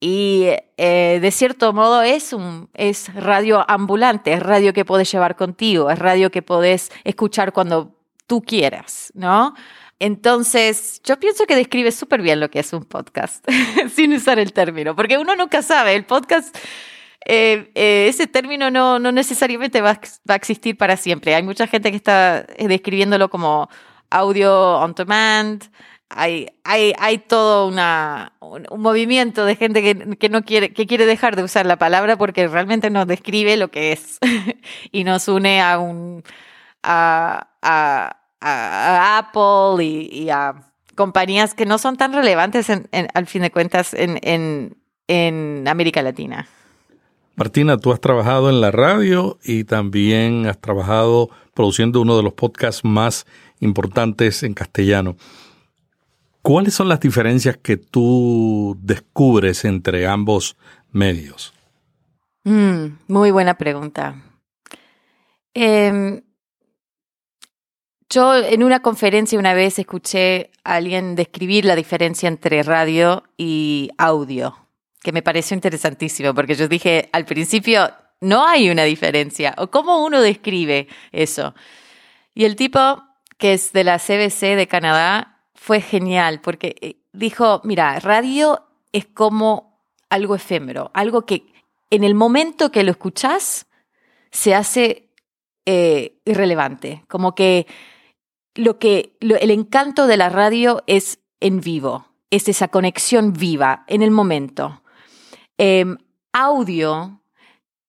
Y 0.00 0.48
eh, 0.76 1.18
de 1.20 1.30
cierto 1.30 1.72
modo 1.72 2.02
es, 2.02 2.32
un, 2.32 2.68
es 2.74 3.14
radio 3.14 3.64
ambulante, 3.68 4.32
es 4.32 4.42
radio 4.42 4.72
que 4.72 4.84
puedes 4.84 5.10
llevar 5.10 5.36
contigo, 5.36 5.90
es 5.90 5.98
radio 5.98 6.30
que 6.30 6.42
podés 6.42 6.90
escuchar 7.04 7.52
cuando 7.52 7.96
tú 8.26 8.42
quieras, 8.42 9.10
¿no? 9.14 9.54
Entonces, 9.98 11.00
yo 11.04 11.18
pienso 11.18 11.46
que 11.46 11.56
describe 11.56 11.90
súper 11.90 12.20
bien 12.20 12.40
lo 12.40 12.50
que 12.50 12.58
es 12.58 12.72
un 12.74 12.84
podcast, 12.84 13.46
sin 13.94 14.12
usar 14.12 14.38
el 14.38 14.52
término, 14.52 14.94
porque 14.94 15.16
uno 15.16 15.34
nunca 15.34 15.62
sabe, 15.62 15.94
el 15.94 16.04
podcast, 16.04 16.54
eh, 17.28 17.72
eh, 17.74 18.06
ese 18.08 18.28
término 18.28 18.70
no, 18.70 19.00
no 19.00 19.10
necesariamente 19.10 19.80
va, 19.80 20.00
va, 20.30 20.34
a 20.34 20.36
existir 20.36 20.76
para 20.76 20.96
siempre. 20.96 21.34
Hay 21.34 21.42
mucha 21.42 21.66
gente 21.66 21.90
que 21.90 21.96
está 21.96 22.46
eh, 22.56 22.68
describiéndolo 22.68 23.28
como 23.30 23.68
audio 24.10 24.78
on 24.78 24.94
demand, 24.94 25.64
hay, 26.08 26.46
hay, 26.62 26.92
hay 27.00 27.18
todo 27.18 27.66
una, 27.66 28.32
un, 28.38 28.80
movimiento 28.80 29.44
de 29.44 29.56
gente 29.56 29.82
que, 29.82 30.16
que, 30.16 30.28
no 30.28 30.42
quiere, 30.42 30.72
que 30.72 30.86
quiere 30.86 31.04
dejar 31.04 31.34
de 31.34 31.42
usar 31.42 31.66
la 31.66 31.76
palabra 31.78 32.16
porque 32.16 32.46
realmente 32.46 32.90
nos 32.90 33.08
describe 33.08 33.56
lo 33.56 33.72
que 33.72 33.90
es 33.90 34.20
y 34.92 35.02
nos 35.02 35.26
une 35.26 35.60
a 35.60 35.80
un 35.80 36.22
a, 36.84 37.48
a, 37.60 39.18
Apple 39.18 39.84
y, 39.84 40.30
a 40.30 40.54
compañías 40.94 41.54
que 41.54 41.66
no 41.66 41.78
son 41.78 41.96
tan 41.96 42.12
relevantes 42.12 42.70
en, 42.70 42.88
en, 42.92 43.08
al 43.14 43.26
fin 43.26 43.42
de 43.42 43.50
cuentas 43.50 43.92
en, 43.92 44.20
en, 44.22 44.76
en 45.08 45.66
América 45.66 46.02
Latina. 46.02 46.46
Martina, 47.36 47.76
tú 47.76 47.92
has 47.92 48.00
trabajado 48.00 48.48
en 48.48 48.62
la 48.62 48.70
radio 48.70 49.38
y 49.44 49.64
también 49.64 50.46
has 50.46 50.58
trabajado 50.58 51.28
produciendo 51.54 52.00
uno 52.00 52.16
de 52.16 52.22
los 52.22 52.32
podcasts 52.32 52.84
más 52.84 53.26
importantes 53.60 54.42
en 54.42 54.54
castellano. 54.54 55.16
¿Cuáles 56.40 56.74
son 56.74 56.88
las 56.88 57.00
diferencias 57.00 57.58
que 57.58 57.76
tú 57.76 58.78
descubres 58.80 59.64
entre 59.66 60.06
ambos 60.06 60.56
medios? 60.92 61.52
Mm, 62.44 62.98
muy 63.08 63.30
buena 63.30 63.58
pregunta. 63.58 64.22
Eh, 65.52 66.22
yo 68.08 68.34
en 68.36 68.62
una 68.62 68.80
conferencia 68.80 69.38
una 69.38 69.52
vez 69.52 69.78
escuché 69.78 70.50
a 70.64 70.76
alguien 70.76 71.16
describir 71.16 71.64
la 71.64 71.76
diferencia 71.76 72.28
entre 72.28 72.62
radio 72.62 73.24
y 73.36 73.90
audio, 73.98 74.56
que 75.06 75.12
me 75.12 75.22
pareció 75.22 75.54
interesantísimo, 75.54 76.34
porque 76.34 76.56
yo 76.56 76.66
dije 76.66 77.08
al 77.12 77.26
principio, 77.26 77.88
no 78.20 78.44
hay 78.44 78.70
una 78.70 78.82
diferencia, 78.82 79.54
o 79.56 79.68
cómo 79.68 80.04
uno 80.04 80.20
describe 80.20 80.88
eso. 81.12 81.54
Y 82.34 82.44
el 82.44 82.56
tipo, 82.56 83.04
que 83.38 83.52
es 83.52 83.72
de 83.72 83.84
la 83.84 84.00
CBC 84.00 84.56
de 84.56 84.66
Canadá, 84.66 85.44
fue 85.54 85.80
genial 85.80 86.40
porque 86.40 86.74
eh, 86.80 86.96
dijo, 87.12 87.60
mira, 87.62 88.00
radio 88.00 88.66
es 88.90 89.06
como 89.06 89.78
algo 90.10 90.34
efímero, 90.34 90.90
algo 90.92 91.24
que 91.24 91.52
en 91.90 92.02
el 92.02 92.16
momento 92.16 92.72
que 92.72 92.82
lo 92.82 92.90
escuchas 92.90 93.68
se 94.32 94.56
hace 94.56 95.08
eh, 95.66 96.18
irrelevante, 96.24 97.04
como 97.06 97.36
que 97.36 97.68
lo 98.56 98.80
que 98.80 99.16
el 99.20 99.52
encanto 99.52 100.08
de 100.08 100.16
la 100.16 100.30
radio 100.30 100.82
es 100.88 101.20
en 101.38 101.60
vivo, 101.60 102.08
es 102.32 102.48
esa 102.48 102.66
conexión 102.66 103.34
viva 103.34 103.84
en 103.86 104.02
el 104.02 104.10
momento. 104.10 104.82
Eh, 105.58 105.84
audio 106.32 107.20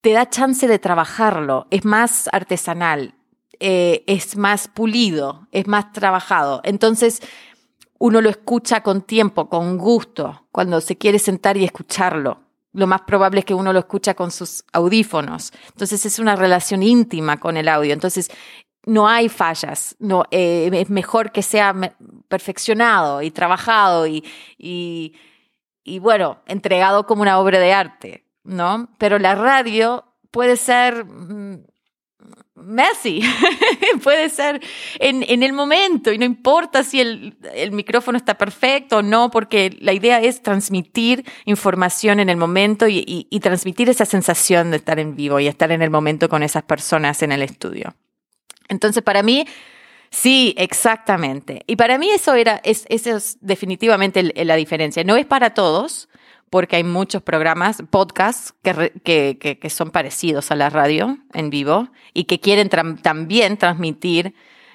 te 0.02 0.12
da 0.14 0.30
chance 0.30 0.68
de 0.68 0.80
trabajarlo, 0.80 1.68
es 1.70 1.84
más 1.84 2.30
artesanal, 2.32 3.16
eh, 3.60 4.04
es 4.08 4.38
más 4.38 4.68
pulido, 4.68 5.48
es 5.52 5.68
más 5.68 5.92
trabajado. 5.92 6.62
Entonces, 6.64 7.22
uno 8.00 8.22
lo 8.22 8.30
escucha 8.30 8.82
con 8.84 9.02
tiempo, 9.02 9.50
con 9.50 9.78
gusto, 9.78 10.48
cuando 10.52 10.82
se 10.82 10.98
quiere 10.98 11.20
sentar 11.20 11.58
y 11.58 11.64
escucharlo. 11.64 12.42
Lo 12.74 12.86
más 12.86 13.02
probable 13.02 13.40
es 13.40 13.46
que 13.46 13.56
uno 13.56 13.74
lo 13.74 13.80
escucha 13.80 14.14
con 14.14 14.30
sus 14.30 14.64
audífonos. 14.72 15.52
Entonces 15.70 16.06
es 16.06 16.20
una 16.20 16.36
relación 16.36 16.84
íntima 16.84 17.38
con 17.38 17.58
el 17.58 17.68
audio. 17.68 17.92
Entonces 17.92 18.30
no 18.86 19.08
hay 19.08 19.30
fallas. 19.30 19.96
Eh, 20.32 20.70
es 20.72 20.90
mejor 20.90 21.32
que 21.32 21.42
sea 21.42 21.74
perfeccionado 22.28 23.22
y 23.22 23.32
trabajado 23.32 24.06
y, 24.06 25.14
y 25.88 26.00
bueno, 26.00 26.39
entregado 26.48 27.08
como 27.08 27.22
una 27.22 27.39
obra 27.39 27.60
de 27.60 27.72
arte, 27.72 28.25
¿no? 28.44 28.89
Pero 28.98 29.20
la 29.20 29.36
radio 29.36 30.03
puede 30.32 30.58
ser 30.58 31.06
mm, 31.06 31.63
messy, 32.56 33.22
puede 34.03 34.27
ser 34.27 34.62
en, 35.00 35.24
en, 35.27 35.44
el 35.44 35.53
momento 35.53 36.12
y 36.12 36.17
no 36.17 36.25
importa 36.25 36.84
si 36.84 37.00
el, 37.00 37.38
el, 37.53 37.72
micrófono 37.72 38.17
está 38.17 38.34
perfecto 38.38 38.98
o 38.98 39.01
no, 39.01 39.32
porque 39.32 39.77
la 39.79 39.94
idea 39.94 40.20
es 40.20 40.44
transmitir 40.44 41.24
información 41.46 42.20
en 42.20 42.27
el 42.29 42.36
momento 42.36 42.89
y, 42.89 42.98
y, 43.08 43.27
y, 43.29 43.39
transmitir 43.39 43.89
esa 43.89 44.03
sensación 44.03 44.72
de 44.72 44.77
estar 44.77 45.00
en 45.00 45.15
vivo 45.15 45.39
y 45.39 45.48
estar 45.48 45.72
en 45.72 45.82
el 45.82 45.89
momento 45.89 46.27
con 46.27 46.44
esas 46.44 46.63
personas 46.63 47.24
en 47.24 47.32
el 47.32 47.44
estudio. 47.44 47.96
Entonces, 48.67 49.01
para 49.03 49.24
mí, 49.24 49.48
sí, 50.10 50.54
exactamente. 50.58 51.64
Y 51.68 51.76
para 51.76 51.98
mí 51.98 52.10
eso 52.10 52.34
era, 52.34 52.60
es, 52.64 52.86
es 52.90 53.38
definitivamente 53.42 54.24
la 54.24 54.56
diferencia. 54.56 55.04
No 55.04 55.16
es 55.16 55.26
para 55.26 55.54
todos, 55.54 56.10
porque 56.50 56.78
hay 56.78 56.84
muchos 56.84 57.22
programas, 57.22 57.84
podcasts, 57.90 58.54
que, 58.64 58.94
que, 59.40 59.60
que, 59.60 59.70
son 59.70 59.92
parecidos 59.92 60.52
a 60.52 60.56
la 60.56 60.70
radio 60.70 61.18
en 61.34 61.50
vivo 61.50 61.90
y 62.14 62.24
que 62.26 62.40
quieren 62.40 62.70
también 62.70 63.58
transmitir 63.58 64.34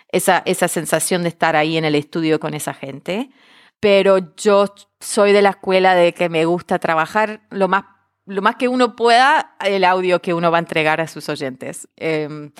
esa, 0.09 0.43
esa 0.45 0.69
sensación 0.69 1.23
de 1.23 1.31
estar 1.31 1.57
ahí 1.57 1.77
en 1.77 1.85
el 1.85 1.95
estudio 1.95 2.41
con 2.41 2.55
esa 2.55 2.75
gente. 2.75 3.31
Pero 3.81 4.35
yo 4.37 4.75
soy 5.01 5.33
de 5.33 5.43
la 5.43 5.51
escuela 5.51 5.95
de 5.95 6.13
que 6.13 6.29
me 6.29 6.45
gusta 6.45 6.79
trabajar 6.79 7.41
lo 7.51 7.69
más, 7.69 7.85
lo 8.27 8.43
más 8.43 8.57
que 8.57 8.69
uno 8.69 8.95
pueda 8.95 9.57
el 9.65 9.85
audio 9.85 10.21
que 10.21 10.35
uno 10.35 10.51
va 10.51 10.59
a 10.59 10.61
entregar 10.61 11.01
a 11.01 11.09
sus 11.09 11.29
oyentes. 11.29 11.89
Eh, 11.97 12.51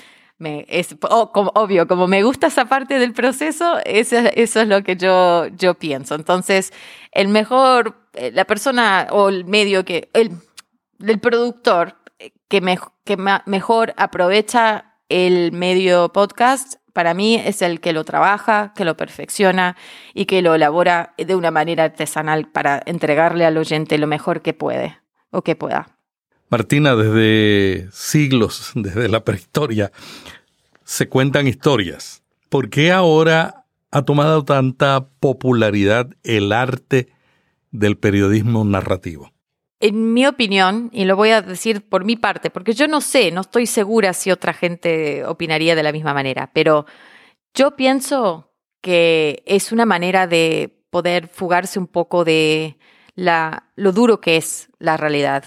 me, 0.43 0.67
es 0.69 0.97
oh, 1.09 1.33
como, 1.33 1.53
obvio, 1.55 1.87
como 1.87 2.07
me 2.07 2.23
gusta 2.23 2.49
esa 2.49 2.67
parte 2.67 2.99
del 2.99 3.15
proceso, 3.15 3.79
eso, 3.85 4.17
es 4.35 4.55
lo 4.67 4.83
que 4.83 4.97
yo, 4.97 5.47
yo 5.57 5.75
pienso. 5.75 6.15
Entonces, 6.15 6.73
el 7.13 7.29
mejor, 7.29 7.97
eh, 8.13 8.31
la 8.33 8.45
persona 8.45 9.07
o 9.11 9.29
el 9.29 9.45
medio 9.47 9.85
que, 9.85 10.11
el, 10.13 10.33
el 11.01 11.21
productor 11.21 11.97
que, 12.49 12.61
me, 12.61 12.79
que 13.05 13.17
mejor 13.47 13.95
aprovecha 13.97 14.97
el 15.09 15.53
medio 15.53 16.13
podcast, 16.13 16.75
para 16.93 17.15
mí 17.15 17.37
es 17.37 17.63
el 17.63 17.81
que 17.81 17.93
lo 17.93 18.05
trabaja, 18.05 18.73
que 18.75 18.85
lo 18.85 18.97
perfecciona 18.97 19.77
y 20.13 20.27
que 20.27 20.43
lo 20.43 20.55
elabora 20.55 21.15
de 21.17 21.35
una 21.35 21.51
manera 21.51 21.85
artesanal 21.85 22.51
para 22.51 22.83
entregarle 22.85 23.47
al 23.47 23.57
oyente 23.57 23.97
lo 23.97 24.07
mejor 24.07 24.43
que 24.43 24.53
puede 24.53 24.99
o 25.31 25.43
que 25.43 25.57
pueda. 25.57 25.92
Martina, 26.53 26.95
desde 26.95 27.91
siglos, 27.93 28.73
desde 28.75 29.09
la 29.09 29.25
prehistoria, 29.25 29.91
se 30.85 31.09
cuentan 31.09 31.49
historias. 31.49 32.23
¿Por 32.51 32.69
qué 32.69 32.93
ahora 32.93 33.65
ha 33.91 34.03
tomado 34.03 34.45
tanta 34.45 35.09
popularidad 35.19 36.11
el 36.23 36.53
arte 36.53 37.09
del 37.71 37.97
periodismo 37.97 38.67
narrativo? 38.67 39.33
En 39.81 40.13
mi 40.13 40.27
opinión, 40.27 40.91
y 40.93 41.07
lo 41.07 41.17
voy 41.17 41.31
a 41.31 41.41
decir 41.41 41.89
por 41.89 42.05
mi 42.05 42.17
parte, 42.17 42.51
porque 42.51 42.75
yo 42.75 42.87
no 42.87 43.01
sé, 43.01 43.31
no 43.31 43.41
estoy 43.41 43.65
segura 43.67 44.13
si 44.13 44.31
otra 44.31 44.53
gente 44.53 45.25
opinaría 45.25 45.75
de 45.75 45.83
la 45.83 45.91
misma 45.91 46.13
manera, 46.13 46.51
pero 46.53 46.85
yo 47.55 47.77
pienso 47.77 48.53
que 48.83 49.43
es 49.47 49.73
una 49.73 49.87
manera 49.87 50.27
de 50.27 50.85
poder 50.91 51.29
fugarse 51.29 51.79
un 51.79 51.87
poco 51.87 52.27
de 52.27 52.77
la, 53.15 53.71
lo 53.75 53.93
duro 53.93 54.21
que 54.21 54.37
es 54.37 54.69
la 54.79 54.99
realidad. 54.99 55.45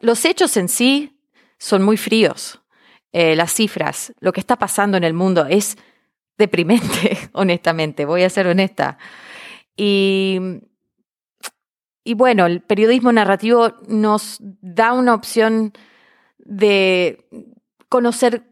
Los 0.00 0.24
hechos 0.24 0.56
en 0.56 0.68
sí 0.68 1.20
son 1.58 1.82
muy 1.82 1.96
fríos. 1.96 2.60
Eh, 3.12 3.36
las 3.36 3.52
cifras, 3.54 4.12
lo 4.20 4.32
que 4.32 4.40
está 4.40 4.56
pasando 4.56 4.96
en 4.96 5.04
el 5.04 5.14
mundo 5.14 5.46
es 5.46 5.76
deprimente, 6.36 7.18
honestamente, 7.32 8.04
voy 8.04 8.22
a 8.22 8.30
ser 8.30 8.46
honesta. 8.46 8.98
Y, 9.76 10.38
y 12.04 12.14
bueno, 12.14 12.46
el 12.46 12.60
periodismo 12.62 13.12
narrativo 13.12 13.74
nos 13.88 14.38
da 14.40 14.92
una 14.92 15.14
opción 15.14 15.72
de 16.38 17.26
conocer 17.88 18.44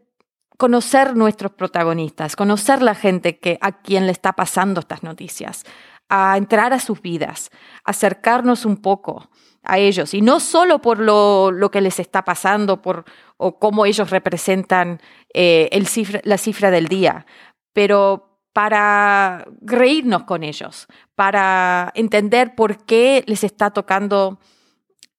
conocer 0.57 1.15
nuestros 1.15 1.51
protagonistas, 1.51 2.35
conocer 2.35 2.81
la 2.81 2.95
gente 2.95 3.37
que, 3.37 3.59
a 3.61 3.79
quien 3.79 4.07
le 4.07 4.11
está 4.11 4.33
pasando 4.33 4.79
estas 4.79 5.03
noticias, 5.03 5.63
a 6.09 6.35
entrar 6.35 6.73
a 6.73 6.79
sus 6.79 7.01
vidas, 7.01 7.51
acercarnos 7.83 8.65
un 8.65 8.77
poco 8.77 9.29
a 9.67 9.77
ellos, 9.77 10.13
y 10.13 10.21
no 10.21 10.39
solo 10.39 10.81
por 10.81 10.99
lo, 10.99 11.51
lo 11.51 11.69
que 11.69 11.81
les 11.81 11.99
está 11.99 12.23
pasando, 12.23 12.81
por, 12.81 13.05
o 13.37 13.59
cómo 13.59 13.85
ellos 13.85 14.09
representan 14.09 15.01
eh, 15.33 15.69
el 15.71 15.87
cifra, 15.87 16.21
la 16.23 16.37
cifra 16.37 16.71
del 16.71 16.87
día, 16.87 17.25
pero 17.73 18.27
para 18.57 19.45
reírnos 19.61 20.23
con 20.23 20.43
ellos, 20.43 20.87
para 21.13 21.91
entender 21.93 22.55
por 22.55 22.85
qué 22.85 23.23
les 23.27 23.43
está 23.43 23.69
tocando, 23.69 24.39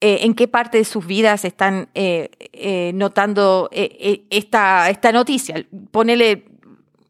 eh, 0.00 0.18
en 0.22 0.34
qué 0.34 0.48
parte 0.48 0.78
de 0.78 0.84
sus 0.84 1.06
vidas 1.06 1.44
están 1.44 1.88
eh, 1.94 2.30
eh 2.52 2.90
notando 2.94 3.68
eh, 3.70 4.26
esta, 4.30 4.90
esta 4.90 5.12
noticia. 5.12 5.64
Ponele 5.92 6.46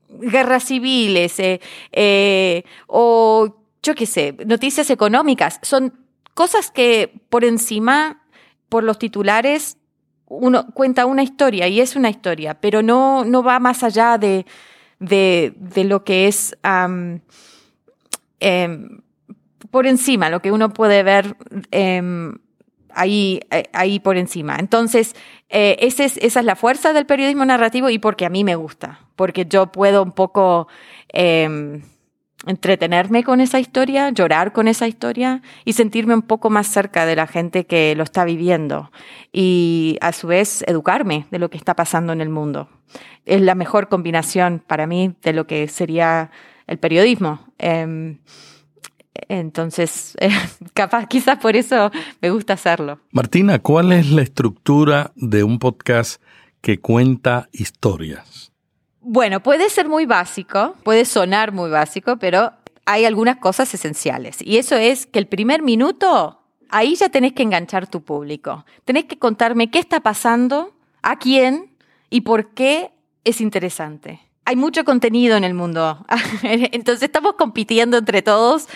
guerras 0.08 0.64
civiles 0.64 1.38
o 2.86 3.56
yo 3.82 3.94
qué 3.94 4.04
sé, 4.04 4.34
noticias 4.46 4.90
económicas. 4.90 5.58
Son 5.62 5.94
cosas 6.38 6.70
que 6.70 7.20
por 7.30 7.44
encima, 7.44 8.22
por 8.68 8.84
los 8.84 8.96
titulares, 9.00 9.76
uno 10.28 10.66
cuenta 10.72 11.04
una 11.04 11.24
historia 11.24 11.66
y 11.66 11.80
es 11.80 11.96
una 11.96 12.10
historia, 12.10 12.60
pero 12.60 12.80
no, 12.80 13.24
no 13.24 13.42
va 13.42 13.58
más 13.58 13.82
allá 13.82 14.18
de, 14.18 14.46
de, 15.00 15.52
lo 15.84 16.04
que 16.04 16.28
es 16.28 16.56
eh, 18.38 18.78
por 19.72 19.88
encima, 19.88 20.30
lo 20.30 20.40
que 20.40 20.52
uno 20.52 20.72
puede 20.72 21.02
ver 21.02 21.36
eh, 21.72 22.00
ahí, 22.94 23.40
ahí 23.72 23.98
por 23.98 24.16
encima. 24.16 24.58
Entonces, 24.60 25.16
eh, 25.48 25.76
esa 25.80 26.04
es 26.04 26.44
la 26.44 26.54
fuerza 26.54 26.92
del 26.92 27.06
periodismo 27.06 27.46
narrativo 27.46 27.90
y 27.90 27.98
porque 27.98 28.26
a 28.26 28.30
mí 28.30 28.44
me 28.44 28.54
gusta, 28.54 29.00
porque 29.16 29.46
yo 29.46 29.72
puedo 29.72 30.04
un 30.04 30.12
poco 30.12 30.68
entretenerme 32.46 33.24
con 33.24 33.40
esa 33.40 33.58
historia, 33.58 34.10
llorar 34.10 34.52
con 34.52 34.68
esa 34.68 34.86
historia 34.86 35.42
y 35.64 35.72
sentirme 35.72 36.14
un 36.14 36.22
poco 36.22 36.50
más 36.50 36.66
cerca 36.68 37.04
de 37.04 37.16
la 37.16 37.26
gente 37.26 37.66
que 37.66 37.94
lo 37.96 38.04
está 38.04 38.24
viviendo 38.24 38.90
y 39.32 39.98
a 40.00 40.12
su 40.12 40.28
vez 40.28 40.62
educarme 40.66 41.26
de 41.30 41.38
lo 41.38 41.50
que 41.50 41.58
está 41.58 41.74
pasando 41.74 42.12
en 42.12 42.20
el 42.20 42.28
mundo. 42.28 42.68
Es 43.26 43.42
la 43.42 43.54
mejor 43.54 43.88
combinación 43.88 44.62
para 44.66 44.86
mí 44.86 45.14
de 45.22 45.32
lo 45.32 45.46
que 45.46 45.68
sería 45.68 46.30
el 46.66 46.78
periodismo. 46.78 47.40
Em, 47.58 48.18
entonces, 49.28 50.16
capaz, 50.74 51.06
quizás 51.06 51.38
por 51.38 51.56
eso 51.56 51.90
me 52.20 52.30
gusta 52.30 52.54
hacerlo. 52.54 53.00
Martina, 53.10 53.58
¿cuál 53.58 53.92
es 53.92 54.10
la 54.10 54.22
estructura 54.22 55.12
de 55.16 55.42
un 55.42 55.58
podcast 55.58 56.22
que 56.60 56.80
cuenta 56.80 57.48
historias? 57.52 58.52
Bueno, 59.00 59.42
puede 59.42 59.70
ser 59.70 59.88
muy 59.88 60.06
básico, 60.06 60.74
puede 60.82 61.04
sonar 61.04 61.52
muy 61.52 61.70
básico, 61.70 62.16
pero 62.16 62.52
hay 62.84 63.04
algunas 63.04 63.36
cosas 63.36 63.72
esenciales. 63.72 64.38
Y 64.40 64.58
eso 64.58 64.76
es 64.76 65.06
que 65.06 65.18
el 65.18 65.26
primer 65.26 65.62
minuto, 65.62 66.42
ahí 66.68 66.94
ya 66.94 67.08
tenés 67.08 67.32
que 67.32 67.42
enganchar 67.42 67.86
tu 67.86 68.02
público. 68.02 68.64
Tenés 68.84 69.04
que 69.04 69.18
contarme 69.18 69.70
qué 69.70 69.78
está 69.78 70.00
pasando, 70.00 70.74
a 71.02 71.18
quién 71.18 71.76
y 72.10 72.22
por 72.22 72.54
qué 72.54 72.90
es 73.24 73.40
interesante 73.40 74.20
hay 74.48 74.56
mucho 74.56 74.82
contenido 74.86 75.36
en 75.36 75.44
el 75.44 75.52
mundo. 75.52 76.06
Entonces 76.42 77.02
estamos 77.02 77.34
compitiendo 77.34 77.98
entre 77.98 78.22
todos 78.22 78.66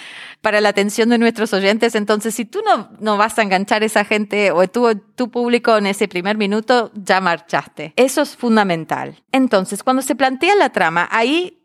para 0.43 0.61
la 0.61 0.69
atención 0.69 1.09
de 1.09 1.17
nuestros 1.17 1.55
oyentes. 1.55 1.95
Entonces, 1.95 2.35
si 2.35 2.45
tú 2.45 2.61
no, 2.63 2.91
no 3.01 3.17
vas 3.17 3.39
a 3.39 3.43
enganchar 3.43 3.83
a 3.83 3.87
esa 3.87 4.05
gente 4.05 4.51
o 4.51 4.69
tu, 4.69 4.95
tu 5.15 5.31
público 5.31 5.77
en 5.77 5.87
ese 5.87 6.09
primer 6.09 6.37
minuto, 6.37 6.91
ya 6.95 7.23
marchaste. 7.23 7.95
Eso 7.97 8.21
es 8.21 8.37
fundamental. 8.37 9.23
Entonces, 9.33 9.83
cuando 9.83 10.03
se 10.03 10.15
plantea 10.15 10.55
la 10.57 10.71
trama, 10.71 11.09
ahí 11.11 11.63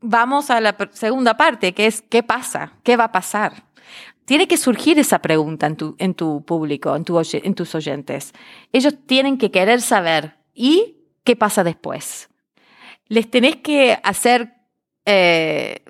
vamos 0.00 0.50
a 0.50 0.60
la 0.60 0.76
segunda 0.90 1.36
parte, 1.36 1.72
que 1.74 1.86
es 1.86 2.02
¿qué 2.02 2.24
pasa? 2.24 2.72
¿Qué 2.82 2.96
va 2.96 3.04
a 3.04 3.12
pasar? 3.12 3.64
Tiene 4.24 4.48
que 4.48 4.56
surgir 4.56 4.98
esa 4.98 5.20
pregunta 5.20 5.66
en 5.66 5.76
tu, 5.76 5.94
en 5.98 6.14
tu 6.14 6.44
público, 6.44 6.96
en, 6.96 7.04
tu, 7.04 7.22
en 7.32 7.54
tus 7.54 7.74
oyentes. 7.76 8.32
Ellos 8.72 8.94
tienen 9.06 9.38
que 9.38 9.52
querer 9.52 9.80
saber 9.80 10.36
¿y 10.52 10.96
qué 11.22 11.36
pasa 11.36 11.62
después? 11.62 12.28
les 13.08 13.30
tenés 13.30 13.56
que 13.56 13.98
hacer, 14.02 14.54
eh, 15.04 15.82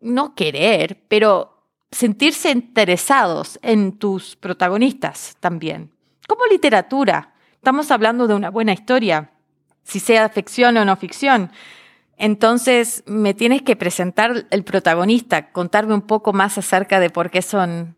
no 0.00 0.34
querer, 0.34 1.04
pero 1.08 1.53
sentirse 1.94 2.50
interesados 2.50 3.58
en 3.62 3.98
tus 3.98 4.36
protagonistas 4.36 5.36
también. 5.40 5.90
Como 6.26 6.44
literatura, 6.46 7.34
estamos 7.54 7.90
hablando 7.90 8.26
de 8.26 8.34
una 8.34 8.50
buena 8.50 8.72
historia, 8.72 9.30
si 9.84 10.00
sea 10.00 10.28
ficción 10.28 10.76
o 10.76 10.84
no 10.84 10.96
ficción. 10.96 11.52
Entonces 12.16 13.04
me 13.06 13.34
tienes 13.34 13.62
que 13.62 13.76
presentar 13.76 14.46
el 14.50 14.64
protagonista, 14.64 15.52
contarme 15.52 15.94
un 15.94 16.02
poco 16.02 16.32
más 16.32 16.58
acerca 16.58 17.00
de 17.00 17.10
por 17.10 17.30
qué 17.30 17.42
son 17.42 17.96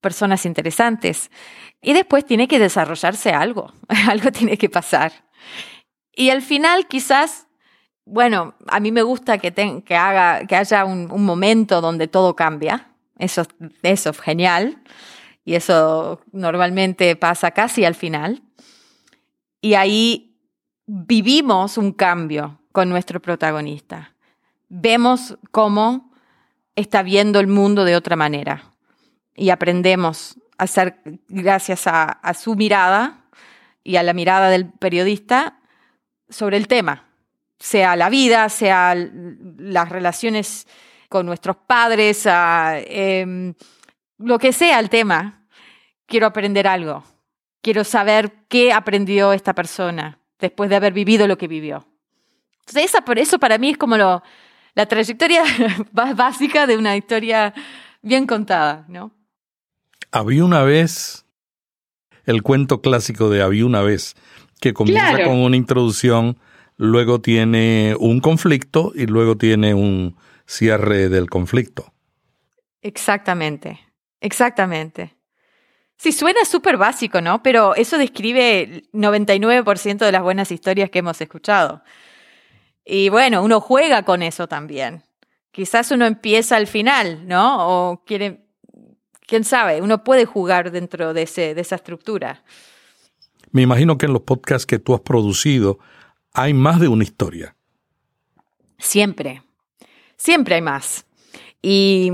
personas 0.00 0.44
interesantes. 0.44 1.30
Y 1.80 1.92
después 1.92 2.24
tiene 2.24 2.48
que 2.48 2.58
desarrollarse 2.58 3.30
algo, 3.30 3.72
algo 4.08 4.32
tiene 4.32 4.58
que 4.58 4.68
pasar. 4.68 5.12
Y 6.12 6.30
al 6.30 6.42
final 6.42 6.88
quizás 6.88 7.46
bueno, 8.10 8.54
a 8.66 8.80
mí 8.80 8.90
me 8.90 9.02
gusta 9.02 9.38
que, 9.38 9.52
que, 9.84 9.96
haga, 9.96 10.44
que 10.46 10.56
haya 10.56 10.84
un, 10.84 11.06
momento 11.22 11.80
donde 11.80 12.08
todo 12.08 12.34
cambia. 12.34 12.89
Eso, 13.20 13.46
eso 13.82 14.10
es 14.10 14.20
genial. 14.20 14.82
Y 15.44 15.54
eso 15.54 16.20
normalmente 16.32 17.16
pasa 17.16 17.50
casi 17.50 17.84
al 17.84 17.94
final. 17.94 18.42
Y 19.60 19.74
ahí 19.74 20.36
vivimos 20.86 21.78
un 21.78 21.92
cambio 21.92 22.60
con 22.72 22.88
nuestro 22.88 23.20
protagonista. 23.20 24.14
Vemos 24.68 25.38
cómo 25.50 26.12
está 26.76 27.02
viendo 27.02 27.40
el 27.40 27.46
mundo 27.46 27.84
de 27.84 27.96
otra 27.96 28.16
manera. 28.16 28.64
Y 29.34 29.50
aprendemos 29.50 30.36
a 30.58 30.64
hacer, 30.64 31.00
gracias 31.28 31.86
a 31.86 32.34
su 32.34 32.54
mirada 32.54 33.24
y 33.82 33.96
a 33.96 34.02
la 34.02 34.12
mirada 34.12 34.50
del 34.50 34.66
periodista, 34.66 35.58
sobre 36.28 36.56
el 36.56 36.68
tema 36.68 37.10
sea 37.60 37.94
la 37.94 38.08
vida, 38.08 38.48
sea 38.48 38.96
las 38.96 39.88
relaciones 39.88 40.66
con 41.10 41.26
nuestros 41.26 41.56
padres, 41.56 42.22
em, 42.26 43.52
lo 44.18 44.38
que 44.38 44.52
sea 44.52 44.78
el 44.78 44.88
tema, 44.88 45.44
quiero 46.06 46.26
aprender 46.26 46.68
algo. 46.68 47.02
Quiero 47.60 47.82
saber 47.82 48.32
qué 48.48 48.72
aprendió 48.72 49.32
esta 49.32 49.52
persona 49.52 50.20
después 50.38 50.70
de 50.70 50.76
haber 50.76 50.92
vivido 50.92 51.26
lo 51.26 51.36
que 51.36 51.48
vivió. 51.48 51.84
Entonces, 52.60 52.84
esa, 52.84 53.04
eso 53.16 53.40
para 53.40 53.58
mí 53.58 53.70
es 53.70 53.76
como 53.76 53.96
lo, 53.96 54.22
la 54.74 54.86
trayectoria 54.86 55.42
básica 56.14 56.68
de 56.68 56.78
una 56.78 56.96
historia 56.96 57.54
bien 58.02 58.26
contada, 58.26 58.84
¿no? 58.88 59.10
Había 60.12 60.44
una 60.44 60.62
vez, 60.62 61.26
el 62.24 62.44
cuento 62.44 62.80
clásico 62.82 63.30
de 63.30 63.42
Había 63.42 63.66
una 63.66 63.82
vez, 63.82 64.14
que 64.60 64.72
comienza 64.72 65.24
con 65.24 65.38
una 65.38 65.56
introducción 65.56 66.38
luego 66.76 67.20
tiene 67.20 67.94
un 67.98 68.20
conflicto 68.20 68.92
y 68.94 69.06
luego 69.06 69.36
tiene 69.36 69.74
un 69.74 70.16
cierre 70.50 71.08
del 71.08 71.30
conflicto. 71.30 71.92
Exactamente, 72.82 73.80
exactamente. 74.20 75.14
Sí, 75.96 76.12
suena 76.12 76.44
súper 76.44 76.76
básico, 76.76 77.20
¿no? 77.20 77.42
Pero 77.42 77.74
eso 77.76 77.98
describe 77.98 78.62
el 78.62 78.90
99% 78.92 79.98
de 79.98 80.12
las 80.12 80.22
buenas 80.22 80.50
historias 80.50 80.90
que 80.90 81.00
hemos 81.00 81.20
escuchado. 81.20 81.82
Y 82.84 83.10
bueno, 83.10 83.42
uno 83.44 83.60
juega 83.60 84.02
con 84.02 84.22
eso 84.22 84.48
también. 84.48 85.04
Quizás 85.52 85.90
uno 85.90 86.06
empieza 86.06 86.56
al 86.56 86.66
final, 86.66 87.28
¿no? 87.28 87.68
O 87.68 88.04
quiere, 88.04 88.46
quién 89.26 89.44
sabe, 89.44 89.82
uno 89.82 90.02
puede 90.02 90.24
jugar 90.24 90.72
dentro 90.72 91.12
de, 91.12 91.22
ese, 91.22 91.54
de 91.54 91.60
esa 91.60 91.76
estructura. 91.76 92.42
Me 93.52 93.62
imagino 93.62 93.98
que 93.98 94.06
en 94.06 94.14
los 94.14 94.22
podcasts 94.22 94.66
que 94.66 94.78
tú 94.78 94.94
has 94.94 95.00
producido, 95.00 95.78
hay 96.32 96.54
más 96.54 96.80
de 96.80 96.88
una 96.88 97.04
historia. 97.04 97.54
Siempre, 98.78 99.42
siempre 100.20 100.56
hay 100.56 100.62
más. 100.62 101.06
Y, 101.62 102.10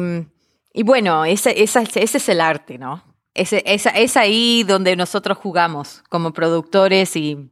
bueno, 0.84 1.24
ese, 1.24 1.62
es 1.62 2.28
el 2.28 2.40
arte, 2.40 2.78
¿no? 2.78 3.02
Ese, 3.34 3.62
es 3.66 4.16
ahí 4.16 4.62
donde 4.62 4.96
nosotros 4.96 5.36
jugamos 5.36 6.02
como 6.08 6.32
productores 6.32 7.16
y, 7.16 7.50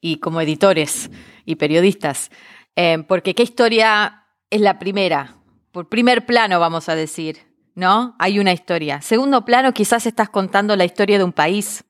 y 0.00 0.16
como 0.16 0.40
editores 0.40 1.10
y 1.44 1.56
periodistas. 1.56 2.30
Eh, 2.74 3.04
porque 3.06 3.34
qué 3.34 3.42
historia 3.42 4.24
es 4.50 4.60
la 4.60 4.78
primera, 4.78 5.36
por 5.72 5.88
primer 5.88 6.26
plano 6.26 6.58
vamos 6.58 6.88
a 6.88 6.94
decir, 6.94 7.38
¿no? 7.74 8.16
Hay 8.18 8.38
una 8.38 8.52
historia. 8.52 9.00
Segundo 9.00 9.44
plano, 9.44 9.72
quizás 9.72 10.06
estás 10.06 10.28
contando 10.28 10.74
la 10.76 10.84
historia 10.84 11.18
de 11.18 11.24
un 11.24 11.32
país 11.32 11.84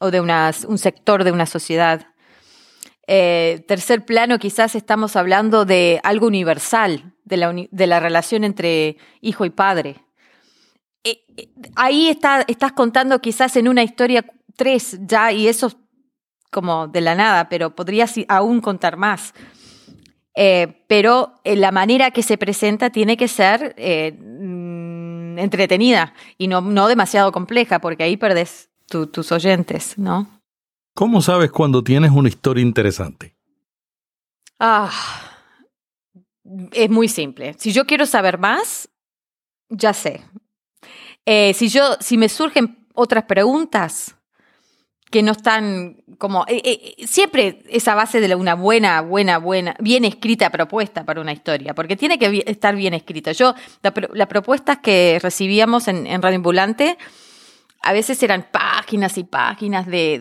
o 0.00 0.10
de 0.10 0.20
un 0.20 0.78
sector 0.78 1.24
de 1.24 1.32
una 1.32 1.46
sociedad. 1.46 2.06
Eh, 3.12 3.64
tercer 3.66 4.04
plano, 4.04 4.38
quizás 4.38 4.76
estamos 4.76 5.16
hablando 5.16 5.64
de 5.64 5.98
algo 6.04 6.28
universal, 6.28 7.12
de 7.24 7.86
la, 7.88 7.98
relación 7.98 8.44
entre 8.44 8.98
hijo 9.20 9.44
y 9.44 9.50
padre. 9.50 9.96
Eh, 11.02 11.24
eh, 11.36 11.48
ahí 11.74 12.08
está, 12.08 12.42
estás 12.46 12.70
contando 12.70 13.20
quizás 13.20 13.56
en 13.56 13.66
una 13.66 13.82
historia 13.82 14.24
tres 14.54 14.96
ya, 15.00 15.32
y 15.32 15.48
eso 15.48 15.72
como 16.52 16.86
de 16.86 17.00
la 17.00 17.16
nada, 17.16 17.48
pero 17.48 17.74
podrías 17.74 18.14
aún 18.28 18.60
contar 18.60 18.96
más. 18.96 19.34
pero 20.86 21.34
la 21.42 21.72
manera 21.72 22.12
que 22.12 22.22
se 22.22 22.38
presenta 22.38 22.90
tiene 22.90 23.16
que 23.16 23.26
ser 23.26 23.74
mm, 23.76 25.36
entretenida 25.36 26.14
y 26.38 26.46
no, 26.46 26.60
no 26.60 26.86
demasiado 26.86 27.32
compleja, 27.32 27.80
porque 27.80 28.04
ahí 28.04 28.16
perdes 28.16 28.70
tus 28.86 29.32
oyentes, 29.32 29.98
¿no? 29.98 30.39
¿Cómo 30.94 31.22
sabes 31.22 31.50
cuando 31.50 31.82
tienes 31.82 32.10
una 32.10 32.28
historia 32.28 32.62
interesante? 32.62 33.34
Ah, 34.58 34.90
es 36.72 36.90
muy 36.90 37.08
simple. 37.08 37.54
Si 37.58 37.72
yo 37.72 37.86
quiero 37.86 38.06
saber 38.06 38.38
más, 38.38 38.88
ya 39.68 39.92
sé. 39.92 40.22
Eh, 41.24 41.54
si 41.54 41.68
yo, 41.68 41.96
si 42.00 42.18
me 42.18 42.28
surgen 42.28 42.86
otras 42.94 43.24
preguntas 43.24 44.16
que 45.10 45.22
no 45.22 45.32
están 45.32 46.04
como 46.18 46.44
eh, 46.46 46.62
eh, 46.64 47.06
siempre 47.06 47.62
esa 47.68 47.94
base 47.94 48.20
de 48.20 48.34
una 48.34 48.54
buena, 48.54 49.00
buena, 49.00 49.38
buena, 49.38 49.74
bien 49.80 50.04
escrita 50.04 50.50
propuesta 50.50 51.04
para 51.04 51.20
una 51.20 51.32
historia, 51.32 51.74
porque 51.74 51.96
tiene 51.96 52.18
que 52.18 52.44
estar 52.46 52.76
bien 52.76 52.94
escrita. 52.94 53.32
Yo 53.32 53.54
las 53.82 53.92
la 54.12 54.28
propuestas 54.28 54.78
que 54.78 55.18
recibíamos 55.20 55.88
en, 55.88 56.06
en 56.06 56.22
Radio 56.22 56.36
Ambulante 56.36 56.96
a 57.82 57.92
veces 57.92 58.22
eran 58.22 58.46
páginas 58.50 59.16
y 59.18 59.24
páginas 59.24 59.86
de, 59.86 60.18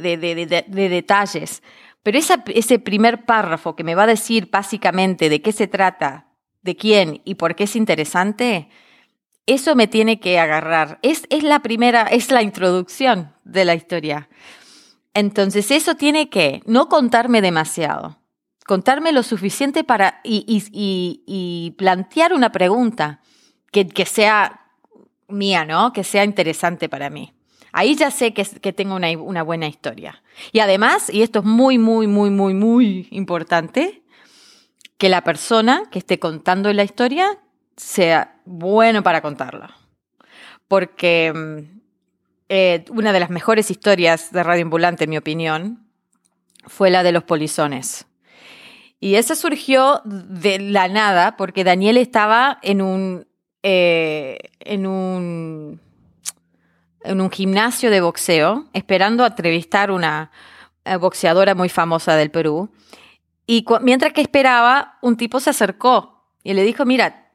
detalles, 0.71 1.61
pero 2.03 2.17
ese 2.17 2.79
primer 2.79 3.25
párrafo 3.25 3.75
que 3.75 3.83
me 3.83 3.95
va 3.95 4.03
a 4.03 4.07
decir 4.07 4.49
básicamente 4.49 5.29
de 5.29 5.41
qué 5.41 5.51
se 5.51 5.67
trata, 5.67 6.27
de 6.61 6.75
quién 6.75 7.21
y 7.25 7.35
por 7.35 7.55
qué 7.55 7.65
es 7.65 7.75
interesante, 7.75 8.69
eso 9.45 9.75
me 9.75 9.87
tiene 9.87 10.19
que 10.19 10.39
agarrar. 10.39 10.99
Es, 11.01 11.25
la 11.43 11.59
primera, 11.59 12.03
es 12.03 12.31
la 12.31 12.43
introducción 12.43 13.33
de 13.43 13.65
la 13.65 13.75
historia. 13.75 14.29
Entonces 15.13 15.71
eso 15.71 15.95
tiene 15.95 16.29
que 16.29 16.61
no 16.65 16.87
contarme 16.87 17.41
demasiado, 17.41 18.19
contarme 18.65 19.11
lo 19.11 19.23
suficiente 19.23 19.83
para 19.83 20.21
y, 20.23 21.75
plantear 21.77 22.33
una 22.33 22.51
pregunta 22.51 23.21
que, 23.71 24.05
sea 24.05 24.67
mía, 25.27 25.65
¿no? 25.65 25.93
Que 25.93 26.03
sea 26.03 26.23
interesante 26.23 26.87
para 26.87 27.09
mí. 27.09 27.33
Ahí 27.71 27.95
ya 27.95 28.11
sé 28.11 28.33
que, 28.33 28.43
que 28.43 28.73
tengo 28.73 28.95
una, 28.95 29.43
buena 29.43 29.67
historia. 29.67 30.21
Y 30.51 30.59
además, 30.59 31.09
y 31.09 31.21
esto 31.21 31.39
es 31.39 31.45
muy, 31.45 31.77
muy, 31.77 32.07
muy, 32.07 32.29
muy, 32.29 32.53
muy 32.53 33.07
importante, 33.11 34.03
que 34.97 35.09
la 35.09 35.23
persona 35.23 35.83
que 35.91 35.99
esté 35.99 36.19
contando 36.19 36.71
la 36.73 36.83
historia 36.83 37.39
sea 37.77 38.39
bueno 38.45 39.03
para 39.03 39.21
contarla. 39.21 39.75
Porque 40.67 41.31
mm, 41.33 41.79
eh, 42.49 42.85
una 42.89 43.13
de 43.13 43.19
las 43.19 43.29
mejores 43.29 43.71
historias 43.71 44.31
de 44.31 44.43
Radio 44.43 44.63
Ambulante, 44.63 45.05
en 45.05 45.09
mi 45.11 45.17
opinión, 45.17 45.87
fue 46.65 46.89
la 46.89 47.03
de 47.03 47.11
los 47.11 47.23
polizones. 47.23 48.07
Y 48.99 49.15
esa 49.15 49.35
surgió 49.35 50.01
de 50.03 50.59
la 50.59 50.87
nada 50.87 51.37
porque 51.37 51.63
Daniel 51.63 51.97
estaba 51.97 52.59
en 52.61 52.81
un, 52.81 53.27
eh, 53.63 54.39
en 54.59 54.85
un, 54.85 55.79
en 57.03 57.21
un 57.21 57.31
gimnasio 57.31 57.89
de 57.89 58.01
boxeo 58.01 58.65
esperando 58.73 59.25
entrevistar 59.25 59.89
a 59.89 59.93
una 59.93 60.31
eh, 60.85 60.95
boxeadora 60.97 61.55
muy 61.55 61.69
famosa 61.69 62.15
del 62.15 62.31
Perú. 62.31 62.69
Y 63.45 63.65
mientras 63.81 64.13
que 64.13 64.21
esperaba, 64.21 64.97
un 65.01 65.17
tipo 65.17 65.39
se 65.39 65.49
acercó 65.49 66.23
y 66.43 66.53
le 66.53 66.63
dijo, 66.63 66.85
mira, 66.85 67.31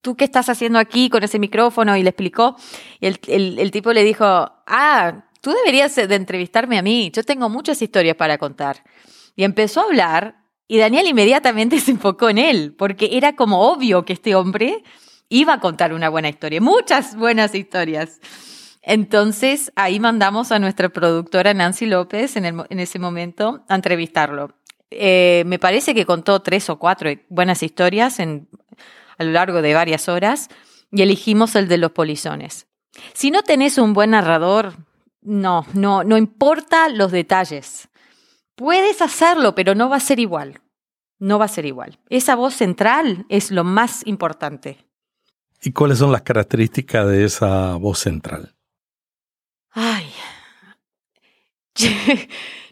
¿tú 0.00 0.16
qué 0.16 0.24
estás 0.24 0.48
haciendo 0.48 0.78
aquí 0.78 1.10
con 1.10 1.24
ese 1.24 1.38
micrófono? 1.38 1.96
Y 1.96 2.02
le 2.02 2.10
explicó. 2.10 2.56
Y 3.00 3.06
el, 3.06 3.58
el 3.58 3.70
tipo 3.70 3.92
le 3.92 4.04
dijo, 4.04 4.24
ah, 4.24 5.24
tú 5.40 5.52
deberías 5.52 5.94
de 5.96 6.14
entrevistarme 6.14 6.78
a 6.78 6.82
mí, 6.82 7.10
yo 7.12 7.22
tengo 7.22 7.48
muchas 7.48 7.80
historias 7.82 8.16
para 8.16 8.38
contar. 8.38 8.84
Y 9.36 9.44
empezó 9.44 9.80
a 9.80 9.84
hablar 9.84 10.36
y 10.68 10.78
Daniel 10.78 11.06
inmediatamente 11.06 11.80
se 11.80 11.92
enfocó 11.92 12.28
en 12.28 12.38
él, 12.38 12.74
porque 12.76 13.10
era 13.12 13.34
como 13.34 13.70
obvio 13.70 14.04
que 14.04 14.12
este 14.12 14.34
hombre 14.34 14.84
iba 15.30 15.54
a 15.54 15.60
contar 15.60 15.92
una 15.92 16.08
buena 16.08 16.28
historia, 16.28 16.60
muchas 16.60 17.16
buenas 17.16 17.54
historias. 17.54 18.20
Entonces 18.88 19.70
ahí 19.76 20.00
mandamos 20.00 20.50
a 20.50 20.58
nuestra 20.58 20.88
productora 20.88 21.52
Nancy 21.52 21.84
López 21.84 22.36
en, 22.36 22.64
ese 22.70 22.98
momento 22.98 23.62
a 23.68 23.74
entrevistarlo. 23.74 24.54
Eh, 24.90 25.42
me 25.46 25.58
parece 25.58 25.94
que 25.94 26.06
contó 26.06 26.40
tres 26.40 26.70
o 26.70 26.78
cuatro 26.78 27.10
buenas 27.28 27.62
historias 27.62 28.18
a 28.18 28.24
lo 28.24 29.30
largo 29.30 29.60
de 29.60 29.74
varias 29.74 30.08
horas 30.08 30.48
y 30.90 31.02
elegimos 31.02 31.54
el 31.54 31.68
de 31.68 31.76
los 31.76 31.90
polizones. 31.90 32.66
Si 33.12 33.30
no 33.30 33.42
tenés 33.42 33.76
un 33.76 33.92
buen 33.92 34.12
narrador, 34.12 34.72
no, 35.20 35.66
no, 35.74 36.02
no 36.02 36.16
importa 36.16 36.88
los 36.88 37.12
detalles. 37.12 37.90
Puedes 38.54 39.02
hacerlo, 39.02 39.54
pero 39.54 39.74
no 39.74 39.90
va 39.90 39.96
a 39.96 40.00
ser 40.00 40.18
igual. 40.18 40.62
No 41.18 41.38
va 41.38 41.44
a 41.44 41.48
ser 41.48 41.66
igual. 41.66 41.98
Esa 42.08 42.36
voz 42.36 42.54
central 42.54 43.26
es 43.28 43.50
lo 43.50 43.64
más 43.64 44.06
importante. 44.06 44.78
¿Y 45.60 45.72
cuáles 45.72 45.98
son 45.98 46.10
las 46.10 46.22
características 46.22 47.06
de 47.06 47.24
esa 47.24 47.74
voz 47.76 47.98
central? 47.98 48.54
Ay. 49.72 50.12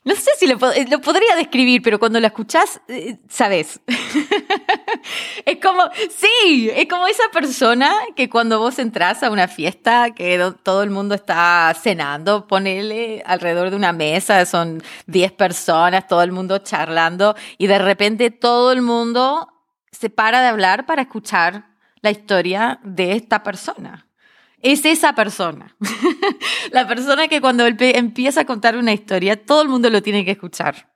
No 0.07 0.15
sé 0.15 0.31
si 0.39 0.47
lo, 0.47 0.57
podría 0.57 1.35
describir, 1.35 1.83
pero 1.83 1.99
cuando 1.99 2.21
lo 2.21 2.29
escuchás, 2.29 2.81
eh, 2.87 3.19
sabes. 3.29 3.81
es 5.45 5.59
como, 5.61 5.83
sí, 6.17 6.71
es 6.73 6.87
como 6.87 7.09
esa 7.09 7.25
persona 7.33 7.93
que 8.15 8.31
cuando 8.31 8.61
vos 8.61 8.79
entras 8.79 9.25
a 9.25 9.33
una 9.33 9.49
fiesta, 9.49 10.13
que 10.15 10.41
todo 10.63 10.85
el 10.85 10.91
mundo 10.91 11.17
está 11.17 11.75
cenando, 11.75 12.47
ponele 12.47 13.21
alrededor 13.27 13.71
de 13.71 13.77
una 13.77 13.93
mesa, 13.93 14.47
son 14.47 14.81
10 15.09 15.33
personas, 15.33 16.07
todo 16.07 16.23
el 16.23 16.31
mundo 16.31 16.59
charlando, 16.59 17.35
y 17.59 17.67
de 17.67 17.81
repente 17.81 18.31
todo 18.31 18.71
el 18.71 18.83
mundo 18.83 19.49
se 19.91 20.09
para 20.09 20.41
de 20.41 20.47
hablar 20.47 20.87
para 20.87 21.03
escuchar 21.03 21.67
la 22.01 22.13
historia 22.13 22.79
de 22.85 23.15
esta 23.15 23.43
persona 23.43 24.06
es 24.73 24.85
esa 24.85 25.15
persona. 25.15 25.77
la 26.73 26.89
persona 26.89 27.29
que 27.29 27.41
cuando 27.41 27.65
empieza 27.67 28.41
a 28.41 28.45
contar 28.45 28.77
una 28.77 28.93
historia, 28.93 29.41
todo 29.45 29.63
el 29.63 29.69
mundo 29.69 29.91
lo 29.91 30.03
tiene 30.03 30.25
que 30.25 30.33
escuchar. 30.33 30.93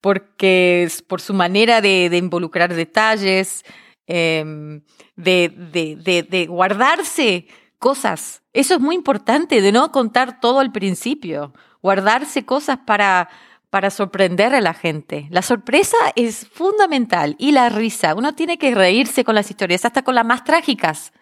Porque 0.00 0.82
es 0.82 1.00
por 1.02 1.20
su 1.20 1.32
manera 1.32 1.80
de, 1.80 2.06
involucrar 2.16 2.74
detalles, 2.74 3.64
em, 4.06 4.82
de, 5.14 6.46
guardarse 6.48 7.46
cosas. 7.78 8.42
Eso 8.52 8.74
es 8.74 8.80
muy 8.80 8.96
importante, 8.96 9.60
de 9.60 9.72
no 9.72 9.92
contar 9.92 10.40
todo 10.40 10.58
al 10.58 10.72
principio. 10.72 11.52
Guardarse 11.82 12.44
cosas 12.44 12.78
para, 12.86 13.28
para 13.70 13.90
sorprender 13.90 14.52
a 14.54 14.60
la 14.60 14.74
gente. 14.74 15.28
La 15.30 15.42
sorpresa 15.42 15.96
es 16.16 16.48
fundamental 16.48 17.36
y 17.38 17.52
la 17.52 17.68
risa. 17.68 18.16
Uno 18.16 18.34
tiene 18.34 18.58
que 18.58 18.74
reírse 18.74 19.22
con 19.22 19.36
las 19.36 19.48
historias, 19.48 19.84
hasta 19.84 20.02
con 20.02 20.16
las 20.16 20.26
más 20.26 20.42
trágicas. 20.42 21.12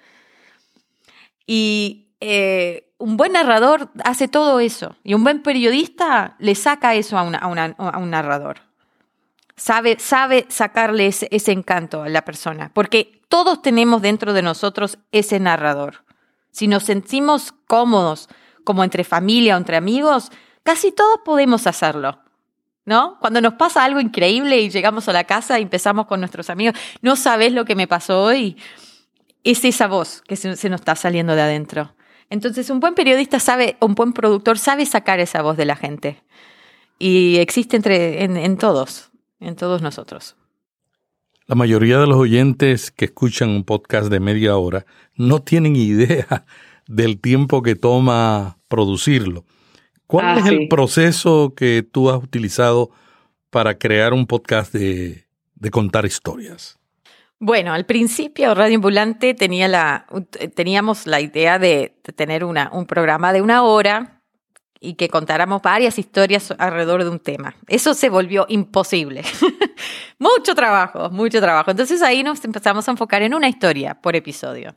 Y 1.48 2.10
eh, 2.20 2.92
un 2.98 3.16
buen 3.16 3.32
narrador 3.32 3.90
hace 4.04 4.28
todo 4.28 4.60
eso. 4.60 4.94
Y 5.02 5.14
un 5.14 5.24
buen 5.24 5.42
periodista 5.42 6.36
le 6.38 6.54
saca 6.54 6.94
eso 6.94 7.16
a, 7.18 7.22
un 7.22 8.10
narrador. 8.10 8.60
Sabe, 9.56 9.96
sabe 9.98 10.46
sacarle 10.50 11.06
ese, 11.06 11.26
ese 11.32 11.52
encanto 11.52 12.02
a 12.02 12.08
la 12.10 12.22
persona. 12.22 12.70
Porque 12.74 13.22
todos 13.28 13.62
tenemos 13.62 14.02
dentro 14.02 14.34
de 14.34 14.42
nosotros 14.42 14.98
ese 15.10 15.40
narrador. 15.40 16.04
Si 16.50 16.68
nos 16.68 16.84
sentimos 16.84 17.54
cómodos, 17.66 18.28
como 18.62 18.84
entre 18.84 19.02
familia 19.02 19.54
o 19.54 19.58
entre 19.58 19.78
amigos, 19.78 20.30
casi 20.62 20.92
todos 20.92 21.20
podemos 21.24 21.66
hacerlo. 21.66 22.20
¿No? 22.84 23.18
Cuando 23.20 23.40
nos 23.40 23.54
pasa 23.54 23.84
algo 23.84 24.00
increíble 24.00 24.60
y 24.60 24.70
llegamos 24.70 25.08
a 25.08 25.12
la 25.12 25.24
casa 25.24 25.58
y 25.58 25.62
empezamos 25.62 26.06
con 26.06 26.20
nuestros 26.20 26.48
amigos, 26.50 26.78
no 27.02 27.16
sabes 27.16 27.52
lo 27.52 27.66
que 27.66 27.74
me 27.74 27.86
pasó 27.86 28.22
hoy 28.22 28.56
es 29.44 29.64
esa 29.64 29.86
voz 29.86 30.22
que 30.26 30.36
se, 30.36 30.48
nos 30.48 30.80
está 30.80 30.96
saliendo 30.96 31.34
de 31.34 31.42
adentro. 31.42 31.94
Entonces, 32.30 32.70
un 32.70 32.80
buen 32.80 32.94
periodista 32.94 33.40
sabe, 33.40 33.76
un 33.80 33.94
buen 33.94 34.12
productor 34.12 34.58
sabe 34.58 34.84
sacar 34.84 35.20
esa 35.20 35.42
voz 35.42 35.56
de 35.56 35.64
la 35.64 35.76
gente. 35.76 36.22
Y 36.98 37.36
existe 37.36 37.76
entre, 37.76 38.24
en, 38.24 38.58
todos, 38.58 39.10
en 39.40 39.56
todos 39.56 39.82
nosotros. 39.82 40.36
La 41.46 41.54
mayoría 41.54 41.98
de 41.98 42.06
los 42.06 42.16
oyentes 42.18 42.90
que 42.90 43.06
escuchan 43.06 43.48
un 43.48 43.64
podcast 43.64 44.10
de 44.10 44.20
media 44.20 44.56
hora 44.56 44.84
no 45.14 45.40
tienen 45.40 45.76
idea 45.76 46.44
del 46.86 47.18
tiempo 47.20 47.62
que 47.62 47.76
toma 47.76 48.58
producirlo. 48.68 49.44
¿Cuál 50.06 50.26
ah, 50.26 50.38
es 50.40 50.46
el 50.46 50.68
proceso 50.68 51.54
que 51.54 51.82
tú 51.82 52.10
has 52.10 52.22
utilizado 52.22 52.90
para 53.50 53.78
crear 53.78 54.12
un 54.12 54.26
podcast 54.26 54.74
de 54.74 55.24
contar 55.70 56.04
historias? 56.04 56.77
Bueno, 57.40 57.72
al 57.72 57.86
principio 57.86 58.52
Radio 58.54 58.76
Ambulante 58.76 59.32
tenía 59.32 59.68
la, 59.68 60.06
teníamos 60.56 61.06
la 61.06 61.20
idea 61.20 61.58
de, 61.58 62.00
tener 62.16 62.42
una, 62.42 62.70
un 62.72 62.86
programa 62.86 63.32
de 63.32 63.42
una 63.42 63.62
hora 63.62 64.22
y 64.80 64.94
que 64.94 65.08
contáramos 65.08 65.62
varias 65.62 65.98
historias 65.98 66.52
alrededor 66.58 67.04
de 67.04 67.10
un 67.10 67.20
tema. 67.20 67.54
Eso 67.68 67.94
se 67.94 68.10
volvió 68.10 68.46
imposible. 68.48 69.22
mucho 70.18 70.54
trabajo, 70.56 71.10
mucho 71.10 71.40
trabajo. 71.40 71.70
Entonces 71.70 72.02
ahí 72.02 72.24
nos 72.24 72.44
empezamos 72.44 72.88
a 72.88 72.90
enfocar 72.90 73.22
en 73.22 73.34
una 73.34 73.48
historia 73.48 74.00
por 74.00 74.16
episodio. 74.16 74.76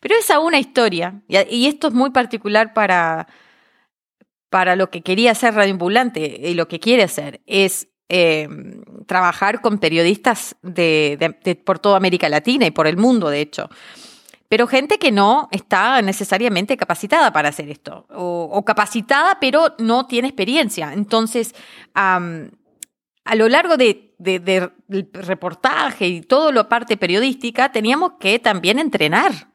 Pero 0.00 0.16
esa 0.16 0.40
una 0.40 0.58
historia, 0.58 1.22
y 1.28 1.66
esto 1.66 1.88
es 1.88 1.94
muy 1.94 2.10
particular 2.10 2.72
para, 2.72 3.28
para 4.48 4.76
lo 4.76 4.90
que 4.90 5.02
quería 5.02 5.32
hacer 5.32 5.54
Radio 5.54 5.72
Ambulante 5.72 6.40
y 6.42 6.54
lo 6.54 6.68
que 6.68 6.80
quiere 6.80 7.02
hacer, 7.02 7.42
es 7.46 7.88
Em, 8.10 8.80
trabajar 9.04 9.60
con 9.60 9.76
periodistas 9.76 10.56
de, 10.62 11.60
por 11.62 11.78
toda 11.78 11.98
América 11.98 12.26
Latina 12.30 12.64
y 12.64 12.70
por 12.70 12.86
el 12.86 12.96
mundo, 12.96 13.28
de 13.28 13.42
hecho. 13.42 13.68
Pero 14.48 14.66
gente 14.66 14.98
que 14.98 15.12
no 15.12 15.48
está 15.50 16.00
necesariamente 16.00 16.78
capacitada 16.78 17.34
para 17.34 17.50
hacer 17.50 17.68
esto, 17.68 18.06
o, 18.08 18.64
capacitada 18.64 19.36
pero 19.40 19.74
no 19.78 20.06
tiene 20.06 20.28
experiencia. 20.28 20.94
Entonces, 20.94 21.54
a 21.92 22.18
lo 23.34 23.48
largo 23.50 23.76
de, 23.76 24.14
reportaje 25.12 26.08
y 26.08 26.20
todo 26.22 26.50
lo 26.50 26.66
parte 26.66 26.96
periodística, 26.96 27.70
teníamos 27.72 28.12
que 28.18 28.38
también 28.38 28.78
entrenar 28.78 29.50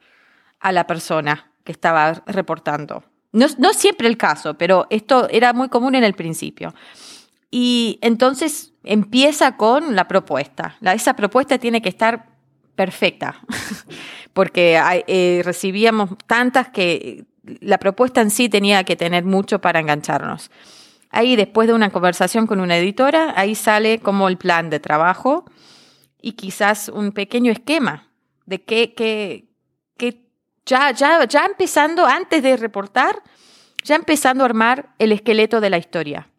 a 0.59 0.71
la 0.71 0.85
persona 0.85 1.51
que 1.63 1.71
estaba 1.71 2.21
reportando. 2.27 3.03
No, 3.31 3.47
no 3.57 3.73
siempre 3.73 4.07
el 4.07 4.17
caso, 4.17 4.53
pero 4.59 4.85
esto 4.91 5.27
era 5.31 5.53
muy 5.53 5.69
común 5.69 5.95
en 5.95 6.03
el 6.03 6.13
principio. 6.13 6.71
Y 7.55 7.99
entonces 8.01 8.73
empieza 8.83 9.57
con 9.57 9.95
la 9.95 10.07
propuesta. 10.07 10.75
esa 10.81 11.15
propuesta 11.15 11.59
tiene 11.59 11.83
que 11.83 11.89
estar 11.89 12.25
perfecta, 12.73 13.41
porque 14.33 14.81
eh, 15.05 15.43
recibíamos 15.45 16.09
tantas 16.25 16.69
que 16.69 17.25
la 17.43 17.77
propuesta 17.77 18.21
en 18.21 18.31
sí 18.31 18.49
tenía 18.49 18.83
que 18.85 18.95
tener 18.95 19.23
mucho 19.23 19.61
para 19.61 19.79
engancharnos. 19.79 20.49
Ahí, 21.11 21.35
después 21.35 21.67
de 21.67 21.75
una 21.75 21.91
conversación 21.91 22.47
con 22.47 22.59
una 22.59 22.75
editora, 22.75 23.35
ahí 23.35 23.53
sale 23.53 23.99
como 23.99 24.29
el 24.29 24.37
plan 24.37 24.71
de 24.71 24.79
trabajo 24.79 25.45
y 26.19 26.31
quizás 26.31 26.89
un 26.89 27.11
pequeño 27.11 27.51
esquema 27.51 28.07
de 28.47 28.63
que, 28.63 28.95
que 28.95 30.25
ya, 30.65 30.89
ya, 30.89 31.23
ya 31.27 31.45
empezando, 31.45 32.07
antes 32.07 32.41
de 32.41 32.57
reportar, 32.57 33.21
ya 33.83 33.93
empezando 33.93 34.43
a 34.43 34.45
armar 34.45 34.95
el 34.97 35.11
esqueleto 35.11 35.61
de 35.61 35.69
la 35.69 35.77
historia. 35.77 36.32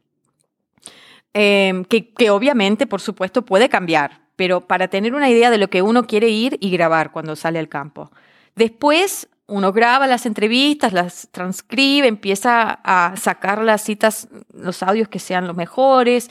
Em, 1.34 1.84
que, 1.84 2.30
obviamente, 2.30 2.86
por 2.86 3.00
supuesto, 3.00 3.44
puede 3.44 3.68
cambiar, 3.68 4.22
pero 4.36 4.62
para 4.66 4.88
tener 4.88 5.14
una 5.14 5.28
idea 5.28 5.50
de 5.50 5.58
lo 5.58 5.68
que 5.68 5.82
uno 5.82 6.06
quiere 6.06 6.28
ir 6.30 6.56
y 6.60 6.70
grabar 6.70 7.12
cuando 7.12 7.36
sale 7.36 7.58
al 7.58 7.68
campo. 7.68 8.10
Después 8.56 9.28
uno 9.46 9.72
graba 9.72 10.06
las 10.06 10.26
entrevistas, 10.26 10.92
las 10.92 11.28
transcribe, 11.30 12.08
empieza 12.08 12.80
a 12.82 13.16
sacar 13.16 13.62
las 13.62 13.82
citas, 13.82 14.28
los 14.52 14.82
audios 14.82 15.08
que 15.08 15.18
sean 15.18 15.46
los 15.46 15.56
mejores, 15.56 16.30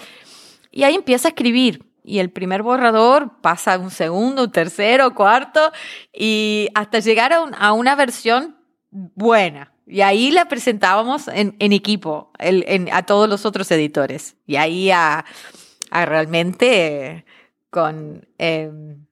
y 0.71 0.83
ahí 0.83 0.95
empieza 0.95 1.27
a 1.27 1.31
escribir. 1.31 1.85
Y 2.03 2.19
el 2.19 2.31
primer 2.31 2.63
borrador 2.63 3.39
pasa 3.41 3.75
a 3.75 3.79
un 3.79 3.91
segundo, 3.91 4.43
un 4.43 4.51
tercero, 4.51 5.13
cuarto, 5.15 5.71
y 6.11 6.67
hasta 6.75 6.99
llegar 6.99 7.31
a, 7.33 7.73
una 7.73 7.95
versión 7.95 8.57
buena. 8.91 9.72
Y 9.85 10.01
ahí 10.01 10.31
la 10.31 10.47
presentábamos 10.47 11.27
en, 11.27 11.55
equipo, 11.59 12.31
a 12.91 13.03
todos 13.03 13.29
los 13.29 13.45
otros 13.45 13.69
editores. 13.71 14.35
Y 14.47 14.55
ahí 14.55 14.91
a, 14.91 15.25
realmente 15.91 17.25
con... 17.69 18.27
Em, 18.37 19.03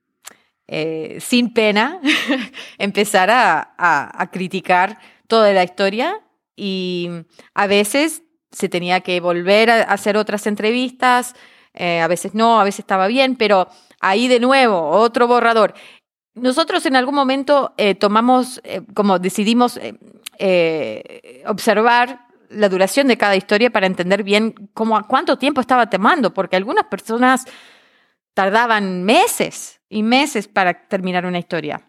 eh, 0.74 1.18
sin 1.20 1.54
pena, 1.54 2.00
empezar 2.78 3.30
a, 3.30 4.30
criticar 4.32 5.00
toda 5.28 5.52
la 5.52 5.66
historia 5.66 6.22
y 6.56 7.10
a 7.54 7.68
veces 7.68 8.24
se 8.54 8.70
tenía 8.70 9.02
que 9.02 9.20
volver 9.20 9.70
a 9.70 9.82
hacer 9.82 10.16
otras 10.16 10.48
entrevistas, 10.48 11.36
eh, 11.74 12.00
a 12.00 12.08
veces 12.08 12.34
no, 12.36 12.62
a 12.62 12.64
veces 12.64 12.80
estaba 12.80 13.08
bien, 13.08 13.36
pero 13.36 13.68
ahí 14.00 14.30
de 14.30 14.40
nuevo, 14.40 14.92
otro 14.92 15.28
borrador. 15.28 15.74
Nosotros 16.36 16.86
en 16.86 16.96
algún 16.96 17.16
momento 17.16 17.74
eh, 17.76 17.94
tomamos, 17.94 18.62
como 18.94 19.20
decidimos 19.20 19.78
observar 21.46 22.28
la 22.50 22.70
duración 22.70 23.08
de 23.08 23.18
cada 23.18 23.36
historia 23.36 23.70
para 23.70 23.88
entender 23.88 24.24
bien 24.24 24.70
cómo, 24.74 25.02
cuánto 25.08 25.38
tiempo 25.38 25.62
estaba 25.62 25.90
tomando, 25.90 26.34
porque 26.34 26.56
algunas 26.56 26.86
personas 26.86 27.46
tardaban 28.34 29.04
meses 29.04 29.82
y 29.90 30.04
meses 30.04 30.48
para 30.48 30.88
terminar 30.88 31.26
una 31.26 31.40
historia. 31.40 31.82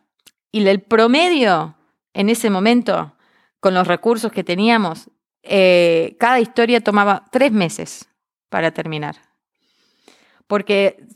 Y 0.50 0.66
el 0.66 0.82
promedio 0.82 1.76
en 2.14 2.28
ese 2.28 2.50
momento, 2.50 3.16
con 3.60 3.74
los 3.74 3.86
recursos 3.86 4.32
que 4.32 4.44
teníamos, 4.44 5.10
eh, 5.42 6.16
cada 6.18 6.40
historia 6.40 6.80
tomaba 6.80 7.24
tres 7.30 7.52
meses 7.52 8.08
para 8.48 8.70
terminar. 8.72 9.16
Porque 10.46 11.06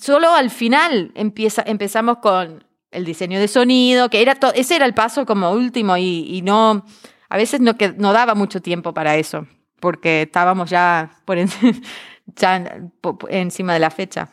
solo 0.00 0.34
al 0.34 0.50
final 0.50 1.12
empieza, 1.14 1.62
empezamos 1.64 2.18
con 2.18 2.63
el 2.94 3.04
diseño 3.04 3.38
de 3.38 3.48
sonido, 3.48 4.08
que 4.08 4.22
era 4.22 4.38
ese 4.54 4.76
era 4.76 4.86
el 4.86 4.94
paso 4.94 5.26
como 5.26 5.50
último 5.50 5.96
y, 5.96 6.40
no, 6.42 6.86
a 7.28 7.36
veces 7.36 7.60
no, 7.60 7.76
que, 7.76 7.92
no 7.92 8.12
daba 8.12 8.34
mucho 8.34 8.62
tiempo 8.62 8.94
para 8.94 9.16
eso, 9.16 9.46
porque 9.80 10.22
estábamos 10.22 10.70
ya, 10.70 11.10
por 11.24 11.38
encima 13.28 13.74
de 13.74 13.80
la 13.80 13.90
fecha. 13.90 14.30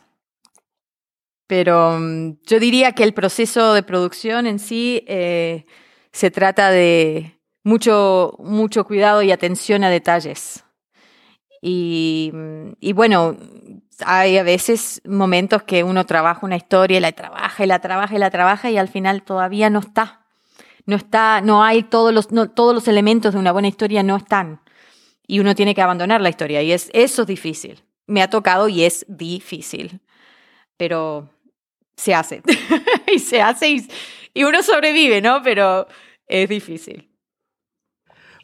Pero 1.46 1.98
mm, 1.98 2.38
yo 2.46 2.58
diría 2.60 2.92
que 2.92 3.04
el 3.04 3.12
proceso 3.12 3.74
de 3.74 3.82
producción 3.82 4.46
en 4.46 4.58
sí 4.58 5.04
eh, 5.06 5.66
se 6.12 6.30
trata 6.30 6.70
de 6.70 7.38
mucho, 7.64 8.36
mucho 8.38 8.86
cuidado 8.86 9.22
y 9.22 9.32
atención 9.32 9.84
a 9.84 9.90
detalles. 9.90 10.64
Y, 11.60 12.30
mm, 12.32 12.72
y, 12.80 12.92
bueno, 12.92 13.36
hay 14.04 14.38
a 14.38 14.42
veces 14.42 15.02
momentos 15.04 15.62
que 15.62 15.84
uno 15.84 16.06
trabaja 16.06 16.46
una 16.46 16.56
historia 16.56 16.98
y 16.98 17.00
la 17.00 17.12
trabaja 17.12 17.64
y 17.64 17.66
la 17.66 17.78
trabaja 17.80 18.14
y 18.14 18.18
la 18.18 18.30
trabaja 18.30 18.70
y 18.70 18.78
al 18.78 18.88
final 18.88 19.22
todavía 19.22 19.70
no 19.70 19.80
está. 19.80 20.20
No 20.84 20.96
está, 20.96 21.40
no 21.40 21.62
hay 21.62 21.84
todos 21.84 22.12
los, 22.12 22.32
no, 22.32 22.50
todos 22.50 22.74
los 22.74 22.88
elementos 22.88 23.34
de 23.34 23.38
una 23.38 23.52
buena 23.52 23.68
historia 23.68 24.02
no 24.02 24.16
están. 24.16 24.60
Y 25.26 25.38
uno 25.38 25.54
tiene 25.54 25.74
que 25.74 25.82
abandonar 25.82 26.20
la 26.20 26.28
historia 26.28 26.62
y 26.62 26.72
es, 26.72 26.90
eso 26.92 27.22
es 27.22 27.28
difícil. 27.28 27.82
Me 28.06 28.22
ha 28.22 28.28
tocado 28.28 28.68
y 28.68 28.82
es 28.82 29.06
difícil. 29.08 30.00
Pero 30.76 31.30
se 31.96 32.14
hace. 32.14 32.42
y 33.14 33.18
se 33.18 33.40
hace 33.40 33.86
y, 34.34 34.44
uno 34.44 34.62
sobrevive, 34.62 35.20
¿no? 35.20 35.42
Pero 35.42 35.86
es 36.26 36.48
difícil. 36.48 37.08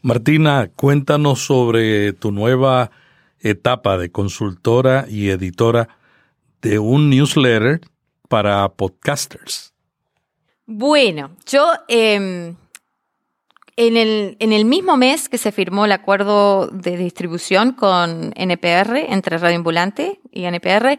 Martina, 0.03 0.71
cuéntanos 0.77 1.41
sobre 1.41 2.13
tu 2.13 2.31
nueva 2.31 2.93
etapa 3.41 3.99
de 3.99 4.11
consultora 4.11 5.07
y 5.09 5.31
editora 5.31 5.89
de 6.63 6.79
un 6.79 7.11
newsletter 7.11 7.81
para 8.29 8.69
podcasters. 8.69 9.73
Bueno, 10.67 11.31
yo 11.47 11.67
em, 11.89 12.57
en 13.77 13.97
el, 13.97 14.37
en 14.41 14.53
el 14.53 14.65
mismo 14.65 14.97
mes 14.97 15.29
que 15.29 15.39
se 15.39 15.53
firmó 15.53 15.85
el 15.85 15.93
acuerdo 15.93 16.67
de 16.67 16.97
distribución 16.97 17.73
con 17.73 18.33
NPR, 18.35 18.97
entre 19.09 19.39
Radio 19.39 19.57
Ambulante 19.57 20.21
y 20.31 20.45
NPR, 20.45 20.99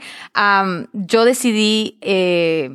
yo 0.93 1.25
decidí 1.25 1.97
eh, 2.01 2.71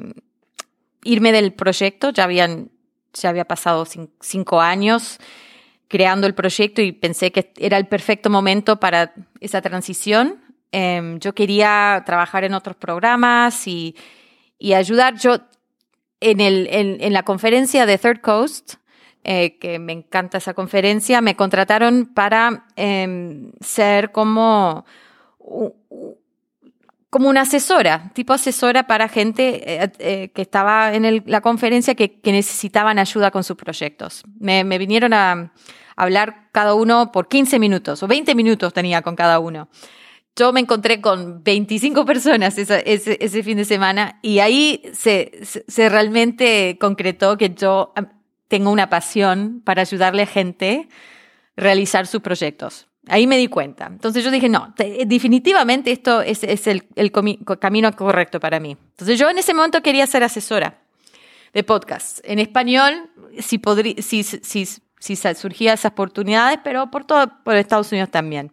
irme 1.02 1.32
del 1.32 1.52
proyecto. 1.52 2.10
Ya 2.10 2.24
habían, 2.24 2.70
ya 3.14 3.30
había 3.30 3.46
pasado 3.46 3.86
cinco 4.20 4.60
años 4.60 5.18
creando 5.94 6.26
el 6.26 6.34
proyecto 6.34 6.82
y 6.82 6.90
pensé 6.90 7.30
que 7.30 7.52
era 7.56 7.76
el 7.76 7.86
perfecto 7.86 8.28
momento 8.28 8.80
para 8.80 9.14
esa 9.38 9.62
transición. 9.62 10.40
Em, 10.72 11.20
yo 11.20 11.36
quería 11.36 12.02
trabajar 12.04 12.42
en 12.42 12.52
otros 12.52 12.74
programas 12.74 13.68
y, 13.68 13.94
y 14.58 14.72
ayudar. 14.72 15.14
Yo 15.16 15.38
en, 16.18 16.40
el, 16.40 16.66
en, 16.68 17.12
la 17.12 17.22
conferencia 17.22 17.86
de 17.86 17.96
Third 17.96 18.22
Coast, 18.22 18.74
eh, 19.22 19.56
que 19.60 19.78
me 19.78 19.92
encanta 19.92 20.38
esa 20.38 20.52
conferencia, 20.52 21.20
me 21.20 21.36
contrataron 21.36 22.06
para 22.12 22.66
em, 22.74 23.52
ser 23.60 24.10
como, 24.10 24.84
como 27.08 27.28
una 27.28 27.42
asesora, 27.42 28.10
tipo 28.12 28.32
asesora 28.32 28.88
para 28.88 29.06
gente 29.06 29.62
eh, 29.84 29.92
eh, 30.00 30.32
que 30.34 30.42
estaba 30.42 30.92
en 30.92 31.22
la 31.26 31.40
conferencia 31.40 31.94
que, 31.94 32.18
necesitaban 32.24 32.98
ayuda 32.98 33.30
con 33.30 33.44
sus 33.44 33.56
proyectos. 33.56 34.24
Me, 34.40 34.64
vinieron 34.78 35.12
a, 35.12 35.52
hablar 35.96 36.48
cada 36.52 36.74
uno 36.74 37.12
por 37.12 37.28
15 37.28 37.58
minutos 37.58 38.02
o 38.02 38.06
20 38.06 38.34
minutos 38.34 38.72
tenía 38.72 39.02
con 39.02 39.16
cada 39.16 39.38
uno. 39.38 39.68
Yo 40.36 40.52
me 40.52 40.60
encontré 40.60 41.00
con 41.00 41.44
25 41.44 42.04
personas 42.04 42.58
ese, 42.58 42.82
ese, 42.86 43.42
fin 43.42 43.56
de 43.56 43.64
semana 43.64 44.18
y 44.20 44.40
ahí 44.40 44.82
se, 44.92 45.30
se 45.42 45.88
realmente 45.88 46.76
concretó 46.80 47.38
que 47.38 47.54
yo 47.54 47.92
tengo 48.48 48.70
una 48.70 48.90
pasión 48.90 49.62
para 49.64 49.82
ayudarle 49.82 50.22
a 50.22 50.26
gente 50.26 50.88
a 50.88 51.60
realizar 51.62 52.06
sus 52.06 52.20
proyectos. 52.20 52.88
Ahí 53.08 53.26
me 53.26 53.36
di 53.36 53.48
cuenta. 53.48 53.86
Entonces 53.86 54.24
yo 54.24 54.30
dije, 54.30 54.48
no, 54.48 54.74
definitivamente 54.76 55.92
esto 55.92 56.22
es, 56.22 56.42
el, 56.66 57.12
camino 57.60 57.92
correcto 57.94 58.40
para 58.40 58.60
mí. 58.60 58.76
Entonces 58.90 59.18
yo 59.18 59.28
en 59.28 59.38
ese 59.38 59.52
momento 59.52 59.82
quería 59.82 60.06
ser 60.06 60.22
asesora 60.24 60.78
de 61.52 61.62
podcast 61.62 62.20
en 62.24 62.38
español, 62.38 63.10
si, 63.38 63.58
podría, 63.58 63.94
si, 64.02 64.22
si, 64.22 64.66
si 65.04 65.16
surgían 65.16 65.74
esas 65.74 65.92
oportunidades, 65.92 66.58
pero 66.64 66.90
por 66.90 67.04
todo, 67.04 67.30
por 67.44 67.56
Estados 67.56 67.92
Unidos 67.92 68.10
también. 68.10 68.52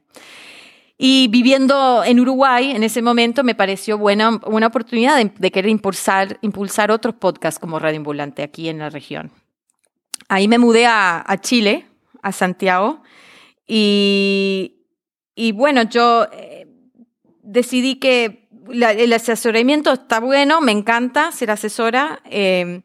Y 0.98 1.28
viviendo 1.30 2.04
en 2.04 2.20
Uruguay, 2.20 2.72
en 2.72 2.84
ese 2.84 3.02
momento 3.02 3.44
me 3.44 3.56
pareció 3.56 3.98
buena 3.98 4.40
una 4.46 4.68
oportunidad 4.68 5.18
de, 5.18 5.32
de, 5.36 5.52
querer 5.52 5.72
impulsar, 5.72 6.38
impulsar 6.42 6.92
otros 6.92 7.16
podcasts 7.16 7.60
como 7.60 7.80
Radio 7.80 7.98
Ambulante 7.98 8.44
aquí 8.44 8.70
en 8.70 8.80
la 8.80 8.90
región 8.90 9.32
ahí 10.32 10.48
me 10.48 10.58
mudé 10.58 10.86
a, 10.88 11.38
Chile, 11.42 11.86
a 12.22 12.32
Santiago, 12.32 13.02
y, 13.68 14.78
bueno, 15.54 15.84
yo 15.84 16.28
eh, 16.32 16.68
decidí 17.44 17.96
que 17.96 18.48
el 18.70 19.14
asesoramiento 19.14 19.92
está 19.92 20.22
bueno, 20.22 20.62
me 20.62 20.72
encanta 20.72 21.34
ser 21.34 21.52
asesora, 21.52 22.22
em, 22.26 22.84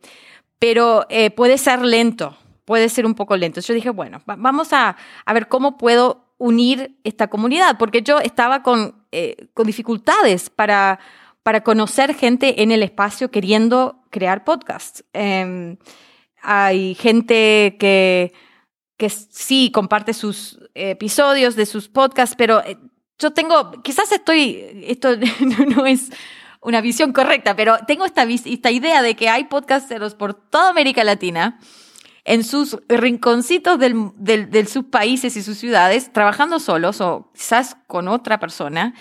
pero 0.59 1.07
eh, 1.09 1.31
puede 1.31 1.57
ser 1.57 1.83
lento, 1.83 2.37
puede 2.67 2.91
ser 2.91 3.07
un 3.07 3.15
poco 3.15 3.37
lento. 3.37 3.61
Yo 3.63 3.73
dije, 3.73 3.89
bueno, 3.89 4.21
vamos 4.27 4.75
a, 4.75 4.97
ver 5.33 5.49
cómo 5.49 5.79
puedo 5.79 6.27
unir 6.37 6.99
esta 7.05 7.29
comunidad, 7.29 7.79
porque 7.79 8.03
yo 8.03 8.19
estaba 8.19 8.63
con, 8.63 9.07
eh, 9.13 9.49
con 9.55 9.67
dificultades 9.67 10.51
para, 10.51 10.99
para 11.43 11.63
conocer 11.63 12.15
gente 12.15 12.63
en 12.63 12.73
el 12.73 12.83
espacio 12.83 13.31
queriendo 13.31 14.03
crear 14.11 14.45
podcasts. 14.45 15.05
Em, 15.15 15.79
hay 16.43 16.95
gente 16.97 17.77
que, 17.79 18.35
que 18.99 19.09
sí 19.09 19.71
comparte 19.73 20.13
sus 20.13 20.59
episodios 20.75 21.57
de 21.57 21.67
sus 21.67 21.89
podcasts, 21.89 22.35
pero 22.37 22.63
eh, 22.65 22.77
yo 23.19 23.31
tengo, 23.33 23.71
quizás 23.83 24.13
estoy, 24.13 24.85
esto 24.85 25.17
no 25.77 25.87
es 25.87 26.11
una 26.61 26.81
visión 26.81 27.13
correcta, 27.13 27.55
pero 27.55 27.79
tengo 27.87 28.05
esta, 28.05 28.25
esta 28.25 28.73
idea 28.73 29.03
de 29.03 29.15
que 29.15 29.29
hay 29.29 29.45
podcasteros 29.45 30.17
por 30.17 30.35
toda 30.35 30.71
América 30.71 31.05
Latina 31.05 31.61
en 32.27 32.43
sus 32.43 32.77
rinconcitos 32.89 33.79
del, 33.79 34.13
de 34.17 34.67
sus 34.67 34.85
países 34.87 35.37
y 35.37 35.43
sus 35.43 35.57
ciudades, 35.57 36.13
trabajando 36.13 36.59
solos 36.59 37.01
o 37.01 37.31
quizás 37.33 37.77
con 37.87 38.09
otra 38.09 38.41
persona, 38.41 38.95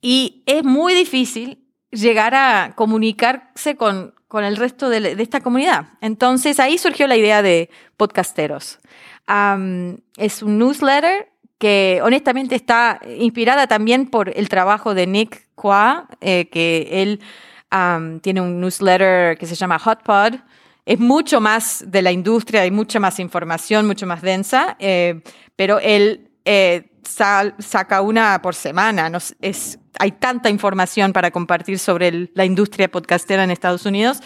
y 0.00 0.42
es 0.46 0.64
muy 0.64 0.94
difícil 0.94 1.62
llegar 1.90 2.34
a 2.34 2.72
comunicarse 2.74 3.76
con, 3.76 4.14
con 4.28 4.44
el 4.44 4.56
resto 4.56 4.88
de, 4.88 5.14
esta 5.18 5.40
comunidad. 5.40 5.88
Entonces 6.00 6.58
ahí 6.58 6.78
surgió 6.78 7.06
la 7.06 7.16
idea 7.16 7.42
de 7.42 7.68
podcasteros. 7.98 8.78
es 10.16 10.42
un 10.42 10.58
newsletter 10.58 11.28
que 11.58 12.00
honestamente 12.02 12.54
está 12.54 13.00
inspirada 13.18 13.66
también 13.66 14.06
por 14.06 14.30
el 14.34 14.48
trabajo 14.48 14.94
de 14.94 15.06
Nick 15.06 15.48
Qua, 15.54 16.08
eh, 16.22 16.48
que 16.48 16.88
él 17.02 17.20
tiene 18.22 18.40
un 18.40 18.58
newsletter 18.58 19.36
que 19.36 19.46
se 19.46 19.54
llama 19.54 19.78
Hot 19.78 20.02
Pod. 20.02 20.40
Es 20.90 20.98
mucho 20.98 21.40
más 21.40 21.84
de 21.86 22.02
la 22.02 22.10
industria, 22.10 22.62
hay 22.62 22.72
mucha 22.72 22.98
más 22.98 23.20
información, 23.20 23.86
mucho 23.86 24.08
más 24.08 24.22
densa, 24.22 24.76
eh, 24.80 25.22
pero 25.54 25.78
él 25.78 26.32
eh, 26.44 26.90
saca 27.04 28.00
una 28.02 28.42
por 28.42 28.56
semana. 28.56 29.08
es, 29.40 29.78
hay 30.00 30.10
tanta 30.10 30.50
información 30.50 31.12
para 31.12 31.30
compartir 31.30 31.78
sobre 31.78 32.32
la 32.34 32.44
industria 32.44 32.90
podcastera 32.90 33.44
en 33.44 33.52
Estados 33.52 33.86
Unidos 33.86 34.20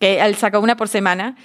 que 0.00 0.18
él 0.18 0.34
saca 0.36 0.58
una 0.58 0.78
por 0.78 0.88
semana. 0.88 1.36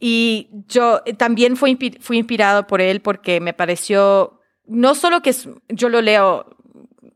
Y 0.00 0.48
yo 0.66 1.00
también 1.16 1.56
fui, 1.56 1.78
fui 2.00 2.18
inspirado 2.18 2.66
por 2.66 2.80
él 2.80 3.00
porque 3.00 3.38
me 3.38 3.52
pareció 3.52 4.40
no 4.66 4.96
solo 4.96 5.22
que 5.22 5.32
yo 5.68 5.88
lo 5.88 6.02
leo 6.02 6.56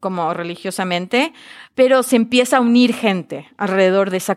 como 0.02 0.34
religiosamente, 0.34 1.32
pero 1.76 2.02
se 2.02 2.16
empieza 2.16 2.56
a 2.56 2.60
unir 2.60 2.92
gente 2.92 3.48
alrededor 3.56 4.10
de, 4.10 4.16
esa, 4.16 4.36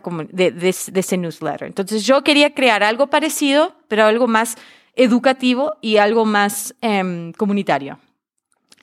ese 0.62 1.16
newsletter. 1.16 1.66
Entonces 1.66 2.06
yo 2.06 2.22
quería 2.22 2.54
crear 2.54 2.84
algo 2.84 3.08
parecido, 3.08 3.74
pero 3.88 4.04
algo 4.04 4.28
más 4.28 4.54
educativo 4.94 5.74
y 5.80 5.96
algo 5.96 6.24
más 6.24 6.76
em, 6.82 7.32
comunitario. 7.32 7.98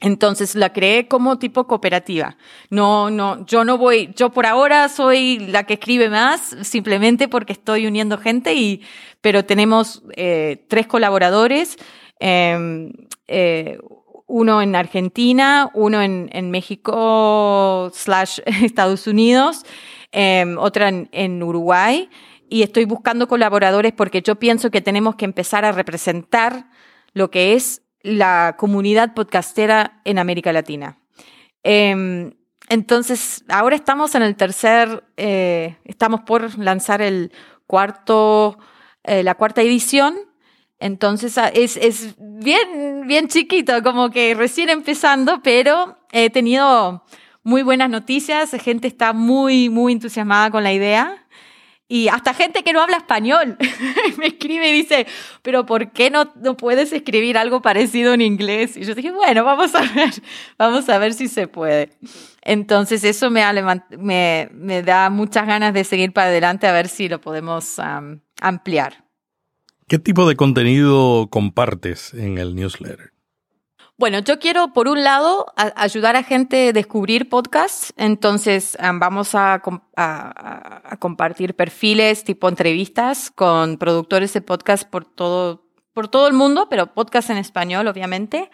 Entonces 0.02 0.56
la 0.56 0.74
creé 0.74 1.08
como 1.08 1.40
tipo 1.40 1.68
cooperativa. 1.68 2.36
No, 2.70 3.10
no, 3.10 3.46
yo 3.46 3.64
no 3.64 3.78
voy, 3.78 4.12
yo 4.18 4.32
por 4.32 4.46
ahora 4.46 4.90
soy 4.90 5.40
la 5.40 5.64
que 5.64 5.76
escribe 5.76 6.10
más, 6.10 6.58
simplemente 6.64 7.30
porque 7.30 7.54
estoy 7.54 7.88
uniendo 7.88 8.18
gente 8.18 8.54
y, 8.56 8.82
pero 9.22 9.46
tenemos 9.46 10.04
eh, 10.18 10.66
tres 10.68 10.86
colaboradores. 10.88 11.78
Em, 12.20 12.92
eh, 13.28 13.78
uno 14.34 14.64
en 14.64 14.76
Argentina, 14.76 15.70
uno 15.76 16.02
en, 16.02 16.50
México 16.50 17.92
slash 17.94 18.40
Estados 18.64 19.06
Unidos, 19.06 19.64
em, 20.12 20.58
otra 20.58 20.90
en, 20.90 21.44
Uruguay. 21.44 22.10
Y 22.50 22.64
estoy 22.64 22.86
buscando 22.86 23.28
colaboradores 23.28 23.94
porque 23.94 24.24
yo 24.24 24.38
pienso 24.38 24.72
que 24.72 24.82
tenemos 24.82 25.18
que 25.18 25.26
empezar 25.26 25.66
a 25.66 25.72
representar 25.72 26.66
lo 27.14 27.30
que 27.30 27.54
es 27.54 27.84
la 28.02 28.56
comunidad 28.58 29.14
podcastera 29.14 30.02
en 30.04 30.18
América 30.18 30.52
Latina. 30.52 30.98
Em, 31.62 32.32
entonces, 32.70 33.46
ahora 33.50 33.76
estamos 33.76 34.16
en 34.16 34.24
el 34.24 34.36
tercer, 34.36 35.04
eh, 35.16 35.78
estamos 35.86 36.22
por 36.22 36.58
lanzar 36.58 37.04
el 37.04 37.32
cuarto, 37.68 38.58
eh, 39.04 39.22
la 39.22 39.36
cuarta 39.36 39.62
edición 39.62 40.33
entonces 40.84 41.38
ah, 41.38 41.48
es, 41.48 41.78
es 41.78 42.16
bien, 42.18 43.08
bien 43.08 43.30
chiquito, 43.30 43.82
como 43.84 44.10
que 44.10 44.36
recién 44.36 44.70
empezando, 44.70 45.42
pero 45.42 45.98
he 46.12 46.30
tenido 46.30 47.06
muy 47.42 47.64
buenas 47.64 47.90
noticias, 47.90 48.52
gente 48.62 48.90
está 48.90 49.14
muy, 49.14 49.70
muy 49.70 49.94
entusiasmada 49.94 50.52
con 50.52 50.62
la 50.62 50.74
idea. 50.74 51.26
Y 51.88 52.10
hasta 52.10 52.34
gente 52.34 52.64
que 52.64 52.74
no 52.74 52.82
habla 52.82 52.98
español 52.98 53.58
me 54.18 54.28
escribe 54.28 54.70
y 54.70 54.74
dice, 54.74 55.08
pero 55.42 55.66
¿por 55.66 55.92
qué 55.92 56.10
no, 56.10 56.34
no 56.36 56.58
puedes 56.58 56.92
escribir 56.92 57.38
algo 57.38 57.62
parecido 57.62 58.14
en 58.14 58.20
inglés? 58.22 58.76
Y 58.76 58.84
yo 58.84 58.94
dije, 58.94 59.12
bueno, 59.12 59.46
vamos 59.46 59.74
a 59.76 59.82
ver, 59.82 60.12
vamos 60.58 60.90
a 60.90 60.98
ver 60.98 61.14
si 61.14 61.30
se 61.30 61.48
puede. 61.48 61.92
Entonces 62.42 63.06
eso 63.06 63.30
me, 63.30 63.42
da 64.84 65.10
muchas 65.10 65.48
ganas 65.48 65.74
de 65.74 65.86
seguir 65.86 66.12
para 66.12 66.28
adelante 66.28 66.68
a 66.68 66.74
ver 66.74 66.90
si 66.90 67.08
lo 67.08 67.22
podemos 67.22 67.80
ampliar. 68.42 69.03
¿Qué 69.88 70.00
tipo 70.00 70.28
de 70.28 70.36
contenido 70.36 71.28
compartes 71.30 72.14
en 72.14 72.38
el 72.38 72.56
newsletter? 72.56 73.14
Bueno, 73.96 74.20
yo 74.20 74.40
quiero, 74.40 74.74
por 74.74 74.88
un 74.88 75.04
lado, 75.04 75.46
ayudar 75.56 76.16
a 76.16 76.24
gente 76.24 76.70
a 76.70 76.74
descubrir 76.74 77.30
podcasts. 77.30 77.94
Entonces, 77.96 78.76
vamos 78.96 79.36
a, 79.36 79.62
compartir 81.00 81.56
perfiles 81.56 82.24
tipo 82.24 82.50
entrevistas 82.50 83.32
con 83.32 83.78
productores 83.78 84.34
de 84.34 84.42
podcast 84.42 84.90
por 84.90 85.06
todo, 85.06 85.68
por 85.94 86.08
todo 86.08 86.28
el 86.28 86.34
mundo, 86.34 86.68
pero 86.70 86.94
podcast 86.94 87.30
en 87.30 87.38
español, 87.38 87.88
obviamente. 87.88 88.50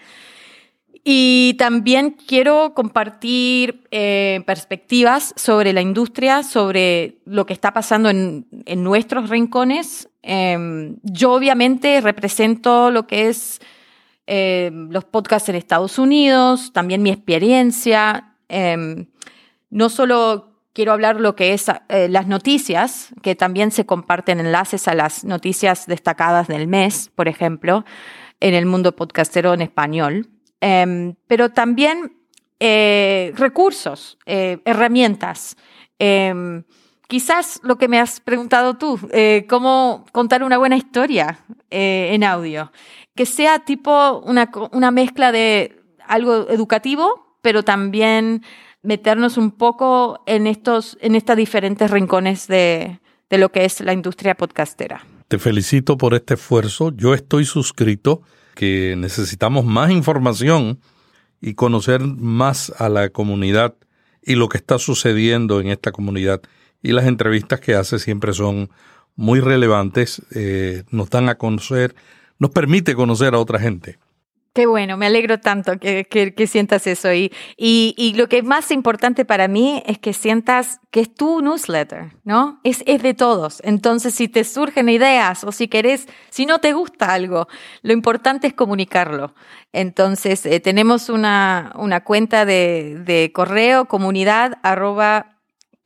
Y 1.03 1.55
también 1.57 2.17
quiero 2.27 2.73
compartir 2.73 3.87
eh, 3.91 4.41
perspectivas 4.45 5.33
sobre 5.35 5.73
la 5.73 5.81
industria, 5.81 6.43
sobre 6.43 7.19
lo 7.25 7.45
que 7.45 7.53
está 7.53 7.73
pasando 7.73 8.09
en, 8.09 8.45
nuestros 8.83 9.29
rincones. 9.29 10.09
Eh, 10.23 10.95
yo 11.03 11.33
obviamente 11.33 12.01
represento 12.01 12.91
lo 12.91 13.07
que 13.07 13.29
es 13.29 13.59
eh, 14.31 14.69
los 14.71 15.05
podcasts 15.05 15.49
en 15.49 15.55
Estados 15.55 15.97
Unidos, 15.97 16.71
también 16.71 17.01
mi 17.01 17.09
experiencia. 17.09 18.35
Em, 18.47 19.07
no 19.71 19.89
solo 19.89 20.49
quiero 20.73 20.91
hablar 20.91 21.19
lo 21.19 21.35
que 21.35 21.53
es 21.53 21.65
eh, 21.89 22.07
las 22.09 22.27
noticias, 22.27 23.09
que 23.23 23.33
también 23.33 23.71
se 23.71 23.87
comparten 23.87 24.39
enlaces 24.39 24.87
a 24.87 24.93
las 24.93 25.25
noticias 25.25 25.87
destacadas 25.87 26.47
del 26.47 26.67
mes, 26.67 27.09
por 27.15 27.27
ejemplo, 27.27 27.85
en 28.39 28.53
el 28.53 28.67
mundo 28.67 28.95
podcastero 28.95 29.55
en 29.55 29.61
español. 29.61 30.29
Em, 30.61 31.15
pero 31.27 31.49
también 31.49 32.19
eh, 32.59 33.33
recursos, 33.37 34.17
eh, 34.25 34.59
herramientas. 34.65 35.55
Em, 35.97 36.63
quizás 37.07 37.61
lo 37.63 37.77
que 37.77 37.87
me 37.87 37.99
has 37.99 38.19
preguntado 38.19 38.77
tú, 38.77 38.99
eh, 39.11 39.45
cómo 39.47 40.05
contar 40.11 40.43
una 40.43 40.57
buena 40.57 40.75
historia 40.75 41.39
en 41.71 42.23
audio, 42.23 42.71
que 43.15 43.25
sea 43.25 43.59
tipo 43.59 44.19
una, 44.25 44.49
una 44.71 44.91
mezcla 44.91 45.31
de 45.31 45.81
algo 46.07 46.49
educativo, 46.49 47.37
pero 47.41 47.63
también 47.63 48.43
meternos 48.81 49.37
un 49.37 49.51
poco 49.51 50.23
en 50.25 50.47
estos, 50.47 50.97
en 50.99 51.15
estas 51.15 51.37
diferentes 51.37 51.91
rincones 51.91 52.47
de, 52.47 52.99
de 53.29 53.37
lo 53.37 53.51
que 53.51 53.65
es 53.65 53.81
la 53.81 53.93
industria 53.93 54.35
podcastera. 54.35 55.05
Te 55.27 55.37
felicito 55.37 55.97
por 55.97 56.15
este 56.15 56.33
esfuerzo. 56.33 56.91
Yo 56.95 57.13
estoy 57.13 57.45
suscrito 57.45 58.23
que 58.55 58.95
necesitamos 58.97 59.65
más 59.65 59.91
información 59.91 60.79
y 61.41 61.53
conocer 61.53 62.01
más 62.01 62.73
a 62.77 62.89
la 62.89 63.09
comunidad 63.09 63.75
y 64.21 64.35
lo 64.35 64.49
que 64.49 64.57
está 64.57 64.77
sucediendo 64.79 65.61
en 65.61 65.67
esta 65.67 65.91
comunidad. 65.91 66.41
Y 66.81 66.91
las 66.91 67.05
entrevistas 67.05 67.59
que 67.59 67.75
hace 67.75 67.99
siempre 67.99 68.33
son 68.33 68.69
muy 69.15 69.39
relevantes, 69.39 70.21
eh, 70.33 70.83
nos 70.91 71.09
dan 71.09 71.29
a 71.29 71.35
conocer, 71.35 71.95
nos 72.37 72.51
permite 72.51 72.95
conocer 72.95 73.33
a 73.33 73.39
otra 73.39 73.59
gente. 73.59 73.97
Qué 74.53 74.65
bueno, 74.65 74.97
me 74.97 75.05
alegro 75.05 75.39
tanto 75.39 75.77
que, 75.77 76.05
que, 76.05 76.47
sientas 76.47 76.87
eso. 76.87 77.13
Y, 77.13 77.31
y, 77.55 77.93
y, 77.97 78.13
lo 78.15 78.27
que 78.27 78.39
es 78.39 78.43
más 78.43 78.71
importante 78.71 79.23
para 79.23 79.47
mí 79.47 79.83
es 79.85 79.99
que 79.99 80.11
sientas 80.11 80.79
que 80.89 81.01
es 81.01 81.13
tu 81.13 81.41
newsletter, 81.41 82.13
¿no? 82.23 82.59
Es, 82.63 82.83
es 82.87 83.03
de 83.03 83.13
todos. 83.13 83.61
Entonces, 83.63 84.15
si 84.15 84.27
te 84.27 84.43
surgen 84.43 84.89
ideas 84.89 85.43
o 85.43 85.51
si 85.51 85.67
querés, 85.67 86.07
si 86.29 86.47
no 86.47 86.57
te 86.59 86.73
gusta 86.73 87.13
algo, 87.13 87.47
lo 87.83 87.93
importante 87.93 88.47
es 88.47 88.53
comunicarlo. 88.53 89.35
Entonces, 89.71 90.43
eh, 90.47 90.59
tenemos 90.59 91.09
una, 91.09 91.71
una 91.75 92.03
cuenta 92.03 92.45
de, 92.45 92.97
de 93.05 93.31
correo 93.31 93.85
comunidad 93.85 94.57
arroba 94.63 95.38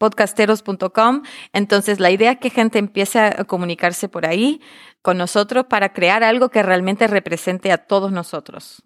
podcasteros.com. 0.03 1.21
Entonces, 1.53 2.01
la 2.01 2.11
idea 2.11 2.33
es 2.33 2.39
que 2.39 2.49
gente 2.49 2.77
empiece 2.77 3.19
a 3.19 3.45
comunicarse 3.45 4.09
por 4.09 4.25
ahí 4.25 4.59
con 5.01 5.17
nosotros 5.17 5.67
para 5.69 5.93
crear 5.93 6.25
algo 6.25 6.49
que 6.49 6.61
realmente 6.61 7.07
represente 7.07 7.71
a 7.71 7.77
todos 7.77 8.11
nosotros. 8.11 8.83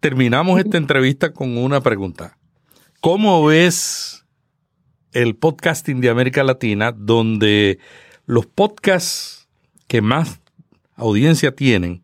Terminamos 0.00 0.60
esta 0.60 0.76
entrevista 0.76 1.32
con 1.32 1.56
una 1.56 1.80
pregunta. 1.80 2.36
¿Cómo 3.00 3.46
ves 3.46 4.26
el 5.12 5.36
podcasting 5.36 6.02
de 6.02 6.10
América 6.10 6.44
Latina 6.44 6.92
donde 6.92 7.78
los 8.26 8.44
podcasts 8.44 9.48
que 9.86 10.02
más 10.02 10.42
audiencia 10.96 11.56
tienen, 11.56 12.02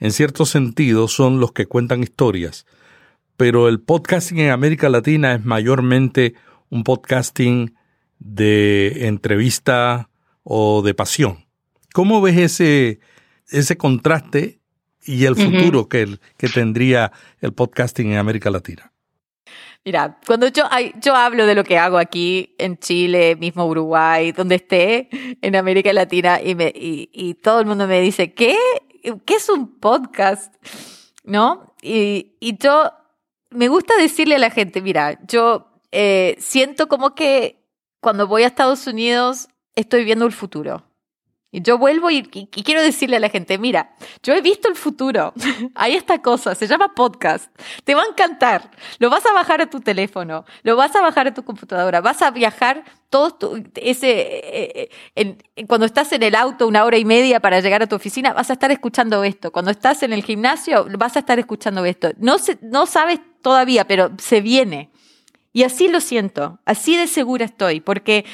en 0.00 0.10
cierto 0.10 0.46
sentido, 0.46 1.06
son 1.06 1.38
los 1.38 1.52
que 1.52 1.66
cuentan 1.66 2.02
historias? 2.02 2.66
Pero 3.36 3.68
el 3.68 3.80
podcasting 3.80 4.40
en 4.40 4.50
América 4.50 4.88
Latina 4.88 5.34
es 5.36 5.44
mayormente 5.44 6.34
un 6.70 6.82
podcasting 6.82 7.76
de 8.24 9.06
entrevista 9.06 10.08
o 10.42 10.82
de 10.82 10.94
pasión. 10.94 11.44
¿Cómo 11.92 12.20
ves 12.20 12.38
ese, 12.38 12.98
ese 13.48 13.76
contraste 13.76 14.58
y 15.04 15.26
el 15.26 15.36
futuro 15.36 15.88
que, 15.88 16.18
que 16.36 16.48
tendría 16.48 17.12
el 17.40 17.52
podcasting 17.52 18.12
en 18.12 18.18
América 18.18 18.50
Latina? 18.50 18.90
Mira, 19.84 20.18
cuando 20.26 20.48
yo, 20.48 20.64
yo 21.02 21.14
hablo 21.14 21.44
de 21.44 21.54
lo 21.54 21.62
que 21.62 21.76
hago 21.76 21.98
aquí 21.98 22.54
en 22.58 22.78
Chile, 22.78 23.36
mismo 23.36 23.66
Uruguay, 23.66 24.32
donde 24.32 24.54
esté, 24.54 25.10
en 25.42 25.54
América 25.54 25.92
Latina, 25.92 26.40
y, 26.42 26.54
me, 26.54 26.72
y, 26.74 27.34
todo 27.34 27.60
el 27.60 27.66
mundo 27.66 27.86
me 27.86 28.00
dice, 28.00 28.32
¿qué? 28.32 28.56
¿Qué 29.26 29.34
es 29.34 29.48
un 29.50 29.78
podcast? 29.78 30.54
¿No? 31.22 31.74
Y, 31.82 32.36
y 32.40 32.56
yo 32.56 32.90
me 33.50 33.68
gusta 33.68 33.94
decirle 33.98 34.36
a 34.36 34.38
la 34.38 34.50
gente, 34.50 34.80
mira, 34.80 35.20
yo 35.28 35.68
eh, 35.92 36.34
siento 36.38 36.88
como 36.88 37.14
que 37.14 37.63
cuando 38.04 38.26
voy 38.26 38.42
a 38.42 38.48
Estados 38.48 38.86
Unidos 38.86 39.48
estoy 39.74 40.04
viendo 40.04 40.26
el 40.26 40.32
futuro. 40.32 40.84
Y 41.50 41.62
yo 41.62 41.78
vuelvo 41.78 42.10
y, 42.10 42.22
quiero 42.22 42.82
decirle 42.82 43.16
a 43.16 43.20
la 43.20 43.30
gente, 43.30 43.56
mira, 43.56 43.94
yo 44.22 44.34
he 44.34 44.42
visto 44.42 44.68
el 44.68 44.76
futuro. 44.76 45.32
Hay 45.74 45.94
esta 45.94 46.20
cosa, 46.20 46.54
se 46.54 46.66
llama 46.66 46.94
podcast. 46.94 47.50
Te 47.84 47.94
va 47.94 48.02
a 48.02 48.06
encantar. 48.06 48.70
Lo 48.98 49.08
vas 49.08 49.24
a 49.24 49.32
bajar 49.32 49.62
a 49.62 49.70
tu 49.70 49.80
teléfono, 49.80 50.44
lo 50.64 50.76
vas 50.76 50.94
a 50.94 51.00
bajar 51.00 51.28
a 51.28 51.32
tu 51.32 51.44
computadora, 51.44 52.02
vas 52.02 52.20
a 52.20 52.30
viajar 52.30 52.84
todo 53.08 53.56
ese 53.76 54.10
eh, 54.10 54.90
eh, 55.16 55.38
cuando 55.66 55.86
estás 55.86 56.12
en 56.12 56.24
el 56.24 56.34
auto 56.34 56.66
una 56.66 56.84
hora 56.84 56.98
y 56.98 57.06
media 57.06 57.40
para 57.40 57.60
llegar 57.60 57.82
a 57.82 57.86
tu 57.86 57.96
oficina, 57.96 58.34
vas 58.34 58.50
a 58.50 58.52
estar 58.52 58.70
escuchando 58.70 59.24
esto. 59.24 59.50
Cuando 59.50 59.70
estás 59.70 60.02
en 60.02 60.12
el 60.12 60.22
gimnasio, 60.22 60.86
vas 60.98 61.16
a 61.16 61.20
estar 61.20 61.38
escuchando 61.38 61.86
esto. 61.86 62.10
No 62.18 62.36
no 62.60 62.84
sabes 62.84 63.20
todavía, 63.40 63.86
pero 63.86 64.10
se 64.18 64.42
viene. 64.42 64.90
Y 65.54 65.62
así 65.62 65.86
lo 65.86 66.00
siento, 66.00 66.58
así 66.64 66.96
de 66.96 67.06
segura 67.06 67.44
estoy, 67.44 67.80
porque 67.80 68.24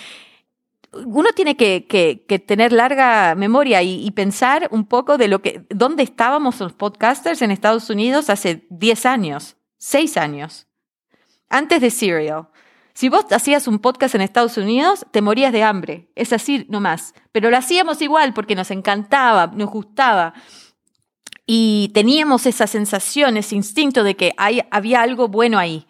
uno 1.05 1.29
tiene 1.35 1.55
que, 1.55 2.45
tener 2.47 2.73
larga 2.73 3.35
memoria 3.35 3.83
y, 3.83 4.11
pensar 4.13 4.69
un 4.73 4.87
poco 4.87 5.19
de 5.19 5.29
lo 5.29 5.43
que, 5.43 5.67
dónde 5.69 6.03
estábamos 6.03 6.59
los 6.61 6.73
podcasters 6.73 7.43
en 7.43 7.51
Estados 7.51 7.91
Unidos 7.91 8.31
hace 8.31 8.67
10 8.71 9.05
años, 9.05 9.57
6 9.77 10.17
años, 10.17 10.67
antes 11.51 11.83
de 11.83 11.91
Serial. 11.91 12.49
Si 12.95 13.11
vos 13.11 13.27
hacías 13.31 13.69
un 13.69 13.81
podcast 13.81 14.15
en 14.15 14.23
Estados 14.23 14.57
Unidos, 14.57 15.05
te 15.11 15.21
morías 15.21 15.53
de 15.53 15.63
hambre. 15.63 16.09
Es 16.17 16.33
así 16.33 16.67
nomás. 16.71 17.15
Pero 17.33 17.51
lo 17.51 17.57
hacíamos 17.59 18.01
igual 18.01 18.33
porque 18.33 18.55
nos 18.55 18.71
encantaba, 18.71 19.47
nos 19.47 19.71
gustaba. 19.71 20.33
Y 21.47 21.91
teníamos 21.95 22.47
esa 22.47 22.67
sensación, 22.67 23.37
ese 23.37 23.57
instinto 23.57 24.05
de 24.05 24.17
que 24.17 24.33
hay, 24.39 24.63
había 24.71 25.03
algo 25.03 25.29
bueno 25.29 25.59
ahí. 25.59 25.87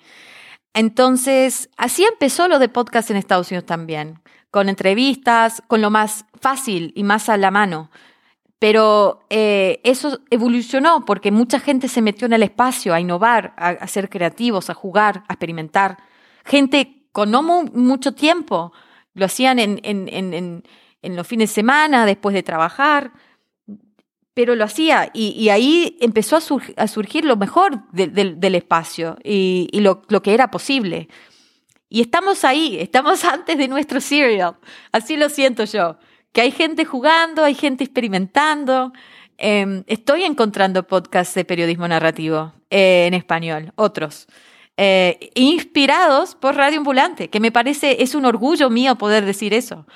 Entonces, 0.75 1.69
así 1.77 2.05
empezó 2.05 2.49
lo 2.49 2.59
de 2.59 2.69
podcast 2.69 3.11
en 3.11 3.17
Estados 3.17 3.51
Unidos 3.51 3.67
también 3.67 4.21
con 4.51 4.69
entrevistas, 4.69 5.63
con 5.67 5.81
lo 5.81 5.91
más 5.91 6.27
fácil 6.41 6.93
y 6.95 7.05
más 7.05 7.29
a 7.29 7.37
la 7.37 7.51
mano. 7.51 7.91
Pero 8.59 9.25
eh, 9.31 9.81
eso 9.85 10.21
evolucionó 10.31 11.05
porque 11.07 11.31
mucha 11.31 11.61
gente 11.61 11.89
se 11.89 12.03
metió 12.03 12.27
en 12.27 12.35
el 12.35 12.43
espacio 12.43 12.93
a 12.93 13.01
innovar, 13.01 13.55
a, 13.57 13.87
ser 13.87 14.11
creativos, 14.11 14.69
a 14.69 14.75
jugar, 14.75 15.25
a 15.29 15.35
experimentar. 15.35 15.97
Gente 16.45 17.07
con 17.13 17.31
no 17.31 17.43
mucho 17.43 18.13
tiempo, 18.13 18.73
lo 19.15 19.25
hacían 19.25 19.59
en, 19.59 19.81
en, 19.83 20.63
los 21.03 21.27
fines 21.27 21.51
de 21.51 21.55
semana, 21.55 22.05
después 22.05 22.35
de 22.35 22.43
trabajar, 22.43 23.13
pero 24.35 24.55
lo 24.55 24.65
hacía 24.65 25.11
y, 25.13 25.49
ahí 25.49 25.97
empezó 26.01 26.37
a, 26.37 26.87
surgir 26.89 27.25
lo 27.25 27.37
mejor 27.37 27.83
del 27.93 28.55
espacio 28.55 29.17
y, 29.25 29.69
lo, 29.81 30.03
lo, 30.09 30.23
que 30.23 30.35
era 30.35 30.51
posible. 30.51 31.09
Y 31.89 32.01
estamos 32.01 32.45
ahí, 32.45 32.79
estamos 32.79 33.25
antes 33.37 33.59
de 33.59 33.69
nuestro 33.69 34.01
serial. 34.01 34.57
Así 34.93 35.17
lo 35.17 35.29
siento 35.29 35.65
yo. 35.65 35.99
Que 36.33 36.43
hay 36.43 36.53
gente 36.53 36.85
jugando, 36.85 37.43
hay 37.43 37.55
gente 37.55 37.83
experimentando. 37.83 38.93
Em, 39.37 39.83
estoy 39.89 40.23
encontrando 40.23 40.87
podcasts 40.87 41.35
de 41.35 41.45
periodismo 41.45 41.89
narrativo 41.89 42.53
eh, 42.71 43.07
en 43.09 43.15
español, 43.15 43.73
otros. 43.75 44.29
Eh, 44.77 45.31
inspirados 45.35 46.37
por 46.37 46.55
Radio 46.55 46.79
Ambulante, 46.79 47.29
que 47.29 47.41
me 47.41 47.51
parece, 47.51 48.03
es 48.03 48.15
un 48.15 48.25
orgullo 48.25 48.71
mío 48.71 48.97
poder 48.97 49.25
decir 49.25 49.53
eso. 49.53 49.87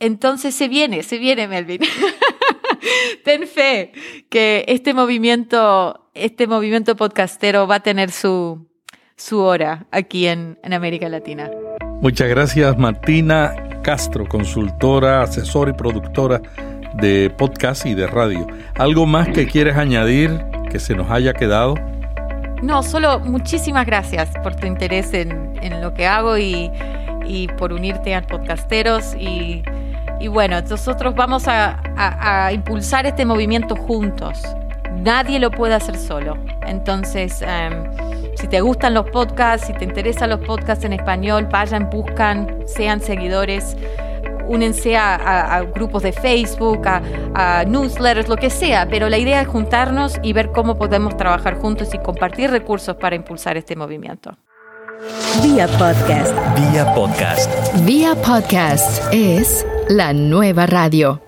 Entonces 0.00 0.54
se 0.54 0.68
viene, 0.68 1.02
se 1.02 1.18
viene, 1.18 1.46
Melvin. 1.46 1.80
Ten 3.24 3.46
fe 3.46 3.92
que 4.28 4.64
este 4.68 4.94
movimiento, 4.94 6.08
este 6.14 6.46
movimiento 6.46 6.96
podcastero 6.96 7.66
va 7.66 7.76
a 7.76 7.80
tener 7.80 8.10
su, 8.10 8.66
su 9.16 9.40
hora 9.40 9.86
aquí 9.90 10.26
en, 10.26 10.58
América 10.70 11.08
Latina. 11.08 11.50
Muchas 12.00 12.28
gracias 12.28 12.78
Martina 12.78 13.54
Castro, 13.82 14.26
consultora, 14.26 15.22
asesora 15.22 15.70
y 15.70 15.74
productora 15.74 16.40
de 16.94 17.30
podcast 17.36 17.86
y 17.86 17.94
de 17.94 18.06
radio. 18.06 18.46
¿Algo 18.76 19.06
más 19.06 19.28
que 19.28 19.46
quieres 19.46 19.76
añadir 19.76 20.30
que 20.70 20.78
se 20.78 20.94
nos 20.94 21.10
haya 21.10 21.32
quedado? 21.32 21.74
No, 22.62 22.82
solo 22.82 23.20
muchísimas 23.20 23.86
gracias 23.86 24.30
por 24.42 24.56
tu 24.56 24.66
interés 24.66 25.12
en, 25.14 25.80
lo 25.80 25.94
que 25.94 26.06
hago 26.06 26.38
y, 26.38 26.70
por 27.56 27.72
unirte 27.72 28.14
a 28.14 28.22
podcasteros. 28.22 29.14
Y, 29.14 29.62
bueno, 30.26 30.60
nosotros 30.60 31.14
vamos 31.14 31.44
a, 31.46 32.50
impulsar 32.52 33.06
este 33.06 33.24
movimiento 33.24 33.76
juntos. 33.76 34.42
Nadie 34.96 35.38
lo 35.38 35.52
puede 35.52 35.74
hacer 35.74 35.96
solo. 35.96 36.36
Entonces, 36.66 37.40
em, 37.42 37.84
si 38.36 38.48
te 38.48 38.60
gustan 38.60 38.94
los 38.94 39.08
podcasts, 39.10 39.68
si 39.68 39.72
te 39.74 39.84
interesan 39.84 40.30
los 40.30 40.40
podcasts 40.40 40.84
en 40.84 40.92
español, 40.92 41.46
vayan, 41.50 41.88
buscan, 41.88 42.64
sean 42.66 43.00
seguidores, 43.00 43.76
únense 44.48 44.96
a, 44.96 45.62
grupos 45.74 46.02
de 46.02 46.12
Facebook, 46.12 46.82
a, 46.86 47.64
newsletters, 47.66 48.28
lo 48.28 48.36
que 48.36 48.50
sea, 48.50 48.88
pero 48.88 49.08
la 49.08 49.18
idea 49.18 49.40
es 49.40 49.48
juntarnos 49.48 50.18
y 50.22 50.32
ver 50.32 50.50
cómo 50.50 50.76
podemos 50.76 51.16
trabajar 51.16 51.58
juntos 51.58 51.94
y 51.94 51.98
compartir 51.98 52.50
recursos 52.50 52.96
para 52.96 53.14
impulsar 53.14 53.56
este 53.56 53.76
movimiento. 53.76 54.36
Vía 55.42 55.68
podcast. 55.78 56.34
Vía 56.56 56.92
podcast. 56.94 57.50
Vía 57.84 58.14
podcast 58.16 59.02
es 59.12 59.64
la 59.88 60.12
nueva 60.12 60.66
radio. 60.66 61.27